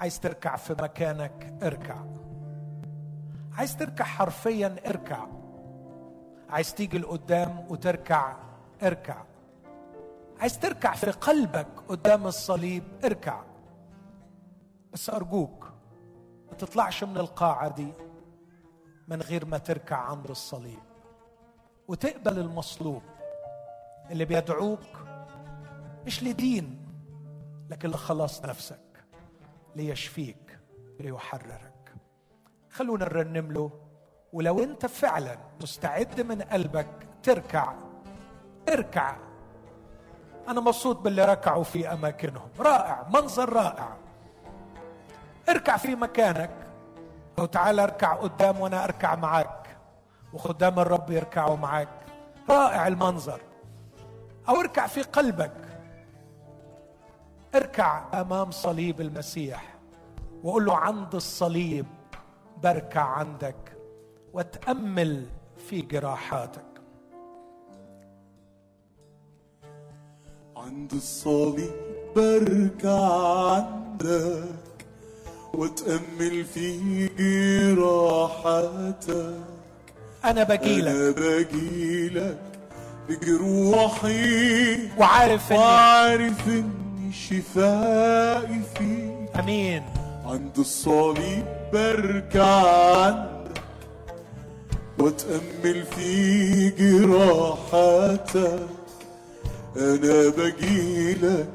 [0.00, 2.21] عايز تركع في مكانك اركع.
[3.56, 5.26] عايز تركع حرفيا اركع.
[6.48, 8.36] عايز تيجي لقدام وتركع
[8.82, 9.22] اركع.
[10.40, 13.42] عايز تركع في قلبك قدام الصليب اركع.
[14.92, 15.72] بس أرجوك
[16.50, 17.92] ما تطلعش من القاعة دي
[19.08, 20.82] من غير ما تركع عند الصليب.
[21.88, 23.02] وتقبل المصلوب
[24.10, 24.80] اللي بيدعوك
[26.06, 26.88] مش لدين
[27.70, 29.04] لكن لخلاص نفسك
[29.76, 30.58] ليشفيك
[31.00, 31.71] ليحررك.
[32.72, 33.70] خلونا نرنم له.
[34.32, 36.88] ولو أنت فعلا مستعد من قلبك
[37.22, 37.72] تركع
[38.68, 39.16] اركع.
[40.48, 42.48] أنا مبسوط باللي ركعوا في أماكنهم.
[42.58, 43.96] رائع منظر رائع.
[45.48, 46.50] اركع في مكانك.
[47.38, 49.76] أو تعال اركع قدام وأنا أركع معاك.
[50.32, 51.88] وخدام الرب يركعوا معاك.
[52.50, 53.40] رائع المنظر.
[54.48, 55.56] أو اركع في قلبك.
[57.54, 59.74] اركع أمام صليب المسيح.
[60.42, 61.86] وقول له عند الصليب.
[62.62, 63.76] بركع عندك
[64.32, 65.26] واتامل
[65.68, 66.64] في جراحاتك.
[70.56, 71.72] عند الصليب
[72.16, 74.44] بركع عندك
[75.54, 77.08] واتأمل في
[77.74, 79.34] جراحاتك.
[80.24, 82.42] أنا بجيلك أنا بجيلك
[83.08, 84.88] بجروحي.
[84.98, 89.36] وعارف اني وعارف إن شفائي فيك.
[89.38, 89.82] أمين.
[90.24, 93.62] عند الصليب بركع عندك
[94.98, 98.66] واتأمل في جراحاتك
[99.76, 101.48] أنا بجيلك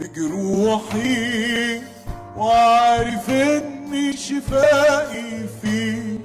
[0.00, 1.82] بجروحي
[2.36, 6.20] وعارف إن شفائي فيك.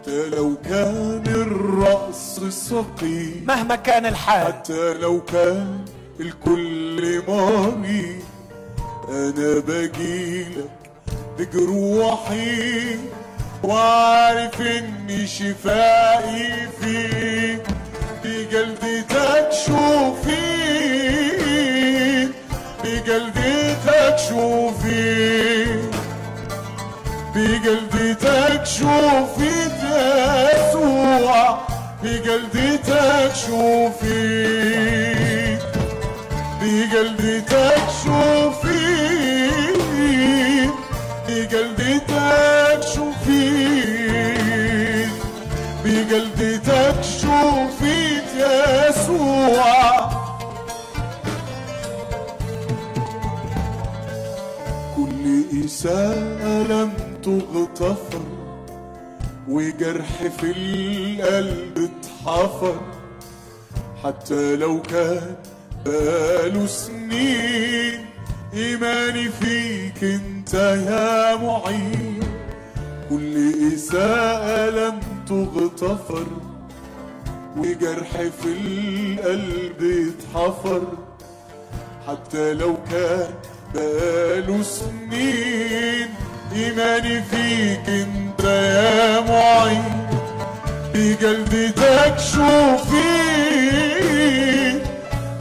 [0.00, 4.46] حتى لو كان الرأس سقيم مهما كان الحال.
[4.46, 5.84] حتى لو كان
[6.20, 8.22] الكل مريض
[9.08, 10.79] أنا بجيلك
[11.40, 12.96] بجروحي
[13.64, 17.62] وعارف ان شفائي فيك.
[18.24, 20.70] بجلدتك شوفي
[22.84, 25.66] بجلدتك شوفي
[27.34, 29.50] بجلدتك شوفي
[30.52, 31.58] يسوع
[32.02, 34.20] بجلدتك شوفي
[36.62, 38.99] بجلدتك شوفي
[41.50, 44.30] بقلبتك شوفيت
[45.84, 47.66] بجلدتك بقلبتك شو
[48.88, 50.10] يسوع.
[54.96, 55.24] كل
[55.64, 58.22] إساءة لم تغتفر
[59.48, 62.80] وجرح في القلب اتحفر.
[64.04, 65.34] حتى لو كان
[65.84, 68.09] بقاله سنين
[68.54, 72.20] إيماني فيك أنت يا معين.
[73.10, 76.26] كل إساءة لم تغتفر
[77.56, 80.82] وجرح في القلب اتحفر.
[82.08, 83.30] حتى لو كان
[83.74, 86.08] بقاله سنين
[86.56, 90.06] إيماني فيك أنت يا معين.
[90.94, 93.10] بجلدتك شوفي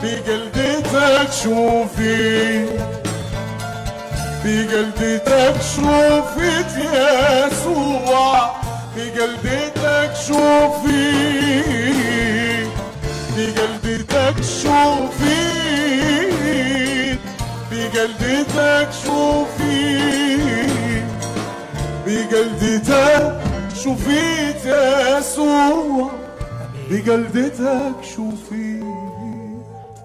[0.04, 2.99] بجلدتك شوفي.
[4.46, 8.52] بجلدتك شوفت يسوع
[8.96, 11.14] بجلدتك شوفي
[13.38, 15.40] بجلدتك شوفي
[17.72, 20.38] بجلدتك شوفي
[22.06, 23.40] بجلدتك
[23.84, 26.12] شوفيت يسوع
[26.90, 28.69] بجلدتك شوفي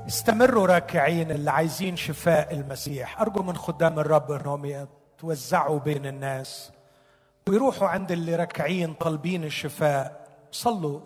[0.08, 3.20] استمروا راكعين اللي عايزين شفاء المسيح.
[3.20, 6.70] أرجو من خدام الرب إنهم يتوزعوا بين الناس
[7.48, 10.26] ويروحوا عند اللي راكعين طالبين الشفاء.
[10.52, 11.00] صلوا.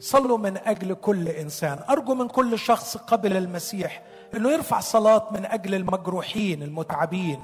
[0.00, 1.78] صلوا من أجل كل إنسان.
[1.90, 4.02] أرجو من كل شخص قبل المسيح
[4.34, 7.40] إنه يرفع صلاة من أجل المجروحين المتعبين.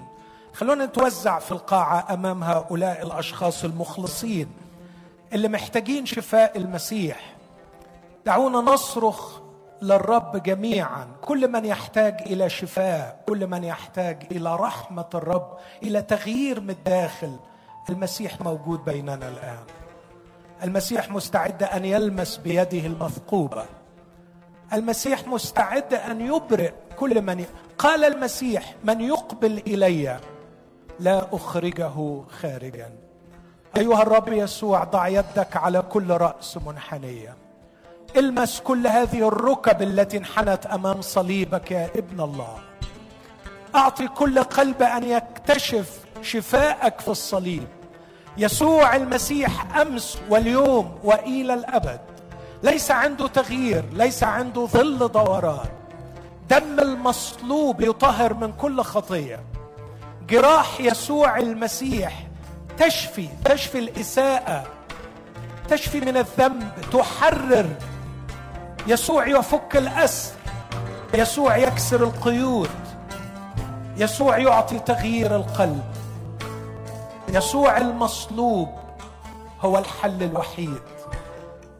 [0.52, 4.48] خلونا نتوزع في القاعة أمام هؤلاء الأشخاص المخلصين
[5.32, 7.36] اللي محتاجين شفاء المسيح.
[8.26, 9.45] دعونا نصرخ
[9.82, 11.08] للرب جميعا.
[11.22, 17.36] كل من يحتاج إلى شفاء كل من يحتاج إلى رحمة الرب إلى تغيير من الداخل.
[17.90, 19.64] المسيح موجود بيننا الآن.
[20.62, 23.64] المسيح مستعد أن يلمس بيده المثقوبة.
[24.72, 27.46] المسيح مستعد أن يبرئ كل من ي...
[27.78, 30.20] قال المسيح من يقبل إلي
[31.00, 32.90] لا أخرجه خارجا.
[33.76, 37.45] أيها الرب يسوع ضع يدك على كل رأس منحنية.
[38.16, 42.58] المس كل هذه الركب التي انحنت أمام صليبك يا ابن الله.
[43.74, 47.68] أعطي كل قلب أن يكتشف شفاءك في الصليب.
[48.38, 52.00] يسوع المسيح أمس واليوم وإلى الأبد.
[52.62, 55.68] ليس عنده تغيير ليس عنده ظل دوران.
[56.50, 59.40] دم المصلوب يطهر من كل خطية.
[60.28, 62.26] جراح يسوع المسيح
[62.78, 64.64] تشفي تشفي الإساءة
[65.68, 67.66] تشفي من الذنب تحرر
[68.86, 70.32] يسوع يفك الاسر
[71.14, 72.70] يسوع يكسر القيود.
[73.96, 75.84] يسوع يعطي تغيير القلب.
[77.28, 78.68] يسوع المصلوب
[79.60, 80.80] هو الحل الوحيد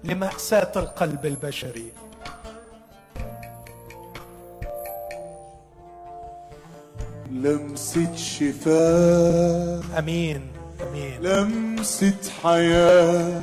[0.05, 1.93] لمأساة القلب البشري.
[7.31, 9.83] لمسة شفاء.
[9.99, 10.53] آمين
[10.89, 11.23] آمين.
[11.23, 13.43] لمسة حياة.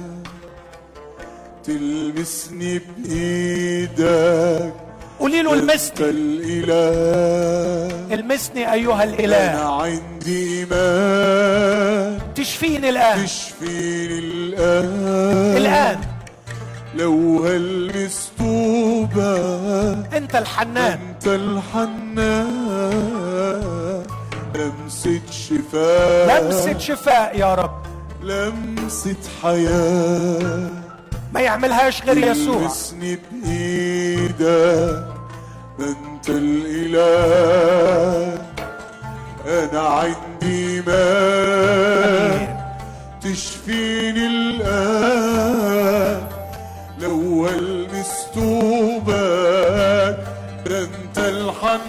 [1.65, 4.73] تلمسني بإيدك.
[5.19, 6.09] قولي له أنت المسني.
[6.09, 8.13] الإله.
[8.13, 9.37] المسني أيها الإله.
[9.37, 12.19] أنا عندي إيمان.
[12.35, 13.25] تشفيني الآن.
[13.25, 15.57] تشفيني الآن.
[15.57, 15.99] الآن.
[16.95, 20.99] لو هلمس طوبك أنت الحنان.
[21.09, 22.53] أنت الحنان.
[24.55, 26.43] لمسة شفاء.
[26.43, 27.83] لمسة شفاء يا رب.
[28.23, 30.69] لمسة حياة.
[31.33, 32.57] ما يعملهاش غير يسوع.
[32.57, 35.05] تلمسني بإيدك
[35.79, 37.13] أنت الإله.
[39.47, 42.57] أنا عندي إيمان
[43.21, 46.27] تشفيني الآن.
[46.99, 50.17] لو ألمس طوبك
[50.65, 51.83] ده أنت الحنان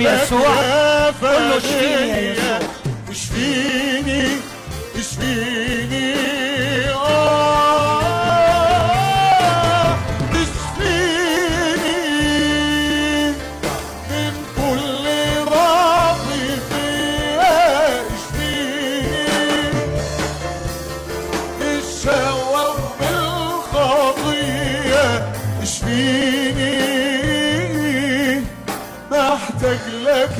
[0.00, 0.56] يسوع.
[1.22, 2.58] قل له اشفيني يا يسوع.
[3.10, 4.39] اشفيني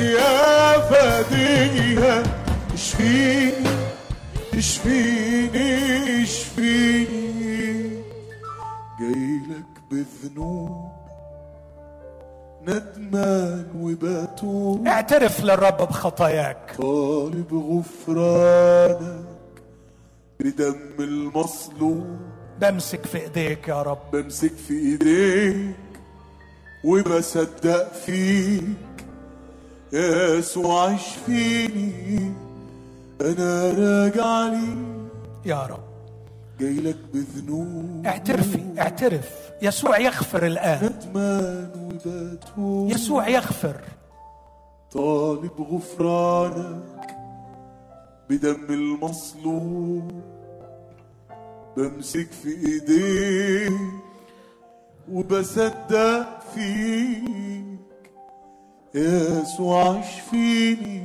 [0.01, 2.23] يا فديها
[2.73, 3.69] اشفيني
[4.53, 8.01] اشفيني اشفيني.
[8.99, 10.91] جايلك بذنوب
[12.67, 14.87] ندمان وبتوب.
[14.87, 16.75] اعترف للرب بخطاياك.
[16.77, 19.25] طالب غفرانك
[20.39, 22.19] بدم المصلوب.
[22.61, 24.11] بمسك في ايديك يا رب.
[24.13, 25.75] بمسك في ايديك
[26.85, 28.90] وبصدق فيك.
[29.93, 32.33] يسوع عيش فيني
[33.21, 34.77] أنا راجع لي
[35.45, 35.83] يا رب.
[36.59, 38.05] جاي لك بذنوب.
[38.05, 39.29] اعترفي اعترف.
[39.61, 40.85] يسوع يغفر الآن.
[40.85, 41.71] ندمان
[42.05, 42.91] وبتوب.
[42.91, 43.81] يسوع يغفر.
[44.91, 47.15] طالب غفرانك
[48.29, 50.21] بدم المصلوب.
[51.77, 53.79] بمسك في ايديك
[55.11, 57.70] وبصدق فيك
[58.95, 61.01] يسوع عاش فيني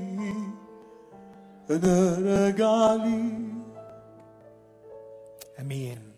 [1.70, 3.32] أنا راجع لي
[5.60, 6.12] امين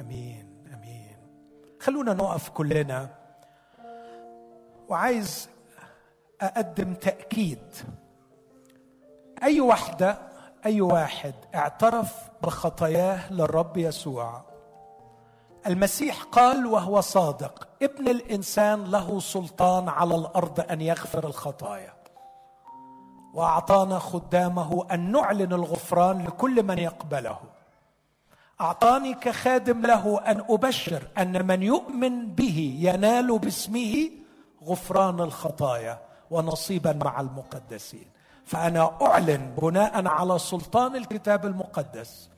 [0.00, 1.16] امين امين
[1.80, 3.08] خلونا نقف كلنا.
[4.88, 5.48] وعايز
[6.40, 7.58] أقدم تأكيد.
[9.42, 10.18] أي وحدة
[10.66, 14.43] أي واحد اعترف بخطاياه للرب يسوع
[15.66, 21.94] المسيح قال وهو صادق ابن الإنسان له سلطان على الأرض أن يغفر الخطايا.
[23.34, 27.38] وأعطانا خدامه أن نعلن الغفران لكل من يقبله.
[28.60, 34.10] أعطاني كخادم له أن أبشر أن من يؤمن به ينال باسمه
[34.64, 35.98] غفران الخطايا
[36.30, 38.06] ونصيبا مع المقدسين.
[38.44, 42.28] فأنا أعلن بناء على سلطان الكتاب المقدس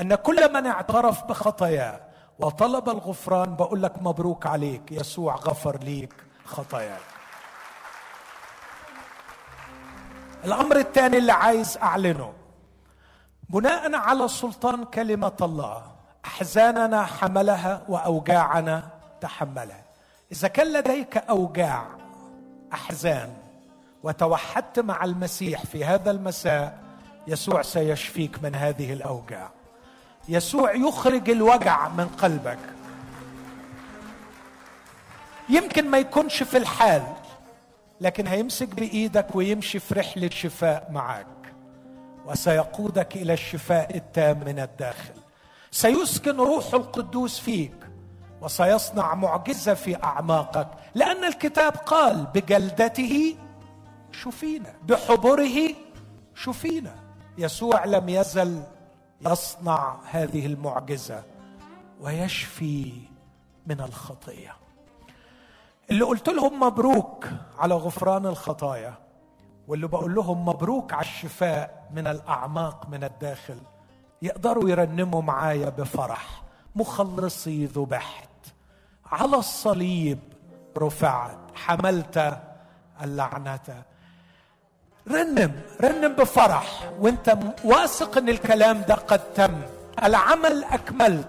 [0.00, 2.00] أن كل من اعترف بخطاياه
[2.38, 6.14] وطلب الغفران بقول لك مبروك عليك يسوع غفر ليك
[6.44, 7.00] خطاياك.
[10.44, 12.32] الأمر الثاني اللي عايز أعلنه
[13.48, 15.82] بناء على سلطان كلمة الله
[16.24, 18.90] أحزاننا حملها وأوجاعنا
[19.20, 19.84] تحملها.
[20.32, 21.86] إذا كان لديك أوجاع
[22.72, 23.34] أحزان
[24.02, 26.78] وتوحدت مع المسيح في هذا المساء
[27.26, 29.55] يسوع سيشفيك من هذه الأوجاع.
[30.28, 32.58] يسوع يخرج الوجع من قلبك.
[35.48, 37.02] يمكن ما يكونش في الحال
[38.00, 41.26] لكن هيمسك بإيدك ويمشي في رحلة شفاء معك
[42.26, 45.14] وسيقودك إلى الشفاء التام من الداخل.
[45.70, 47.74] سيسكن روح القدوس فيك
[48.40, 53.36] وسيصنع معجزة في أعماقك لأن الكتاب قال بجلدته
[54.12, 55.74] شفينا بحبره
[56.34, 56.94] شفينا.
[57.38, 58.62] يسوع لم يزل
[59.20, 61.22] يصنع هذه المعجزة
[62.00, 62.92] ويشفي
[63.66, 64.56] من الخطية.
[65.90, 67.28] اللي قلت لهم مبروك
[67.58, 68.94] على غفران الخطايا
[69.68, 73.58] واللي بقول لهم مبروك على الشفاء من الأعماق من الداخل
[74.22, 76.42] يقدروا يرنموا معايا بفرح
[76.76, 78.28] مخلصي ذبحت.
[79.06, 80.18] على الصليب
[80.78, 82.40] رفعت حملت
[83.02, 83.82] اللعنة.
[85.12, 85.52] رنم
[85.82, 86.90] رنم بفرح.
[87.00, 89.60] وانت واثق إن الكلام ده قد تم.
[90.04, 91.28] العمل أكملت.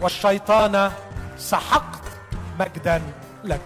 [0.00, 0.90] والشيطان
[1.38, 2.02] سحقت
[2.60, 3.02] مجدا
[3.44, 3.60] لك.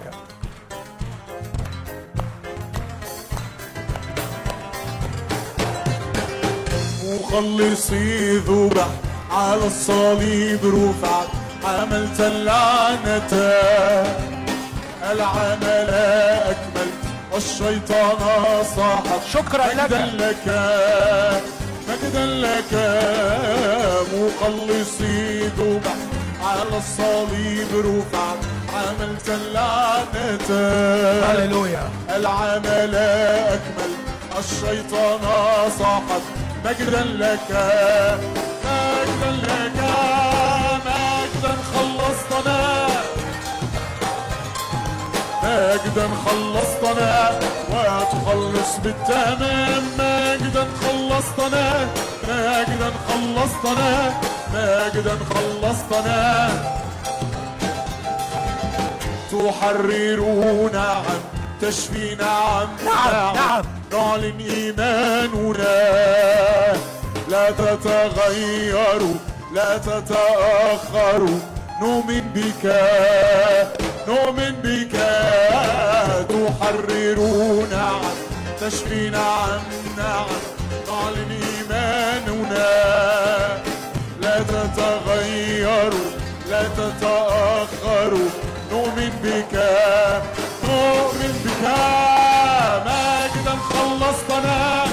[7.04, 8.88] مخلصي ذبح
[9.30, 11.28] على الصليب رفعت
[11.64, 13.32] عملت اللعنة.
[15.12, 15.90] العمل
[16.50, 16.75] أكملت.
[17.36, 18.18] والشيطان
[18.76, 19.20] صاحت.
[19.32, 19.92] شكرا لك.
[19.92, 20.46] مجدا لك
[21.88, 22.72] مجدا لك
[24.12, 25.96] مخلصي ذبح
[26.42, 28.42] على الصليب رفعت
[28.74, 30.48] عملت اللعنة.
[31.26, 31.90] هللويا.
[32.16, 32.94] العمل
[33.54, 33.92] أكمل.
[34.38, 35.20] الشيطان
[35.78, 36.22] صاحت.
[36.64, 37.50] مجدا لك
[38.64, 39.78] مجدا لك
[40.86, 42.86] مجدا خلصتنا.
[45.46, 47.30] مجدا خلصتنا
[47.70, 49.82] وتخلص بالتمام.
[49.98, 51.88] مجدا خلصتنا
[52.28, 54.12] مجدا خلصتنا
[54.54, 56.48] مجدا خلصتنا.
[59.30, 61.20] تحررون نعم
[61.60, 63.64] تشفي نعم نعم، نعم.
[63.92, 65.76] نعلن إيماننا.
[67.28, 69.14] لا تتغيروا
[69.54, 71.38] لا تتأخروا.
[71.82, 72.64] نؤمن بك.
[74.08, 74.96] نؤمن بك
[76.28, 78.00] تحررون نعم
[78.60, 79.60] تشفي نعم
[79.96, 80.26] نعم
[80.88, 82.68] نعلن إيماننا.
[84.22, 86.10] لا تتغيروا
[86.50, 88.30] لا تتأخروا.
[88.72, 89.54] نؤمن بك
[90.64, 91.64] نؤمن بك.
[92.86, 94.84] مجدا خلصتنا.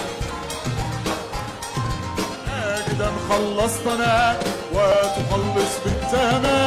[2.48, 4.38] مجدا خلصتنا.
[4.74, 6.63] وتخلص بالتمام.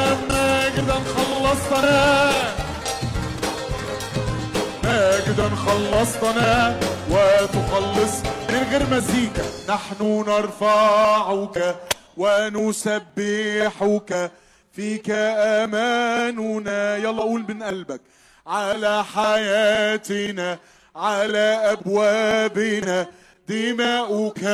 [0.86, 2.36] مجدا خلصتنا
[5.66, 6.80] خلصتنا
[7.10, 8.14] وتخلص
[8.50, 9.42] من غير مزيكا.
[9.68, 11.76] نحن نرفعك
[12.16, 14.10] ونسبحك.
[14.72, 18.00] فيك آماننا يلا قول من قلبك.
[18.46, 20.58] على حياتنا
[20.96, 23.06] على أبوابنا.
[23.48, 24.44] دماؤك.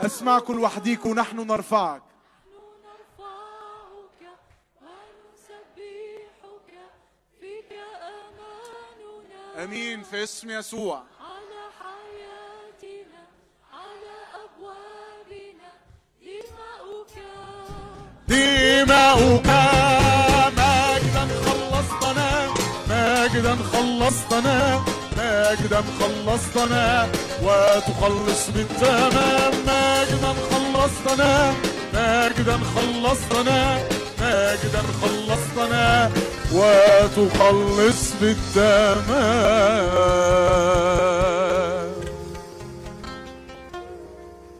[0.00, 2.07] اسمعكم لوحديك ونحن نرفعك نرفعك.
[9.64, 11.02] أمين في اسم يسوع.
[11.20, 13.22] على حياتنا
[13.72, 15.70] على أبوابنا
[16.22, 17.14] دماؤك.
[18.28, 19.46] دماؤك.
[20.58, 22.28] مجدا خلصتنا
[22.88, 24.84] مجدا خلصتنا
[25.16, 27.08] مجدا خلصتنا.
[27.42, 29.52] وتخلص بالتمام.
[29.66, 31.54] مجدا خلصتنا
[31.94, 33.88] مجدا خلصتنا
[34.20, 36.10] مجدا خلصتنا.
[36.52, 39.88] وتخلص بالتمام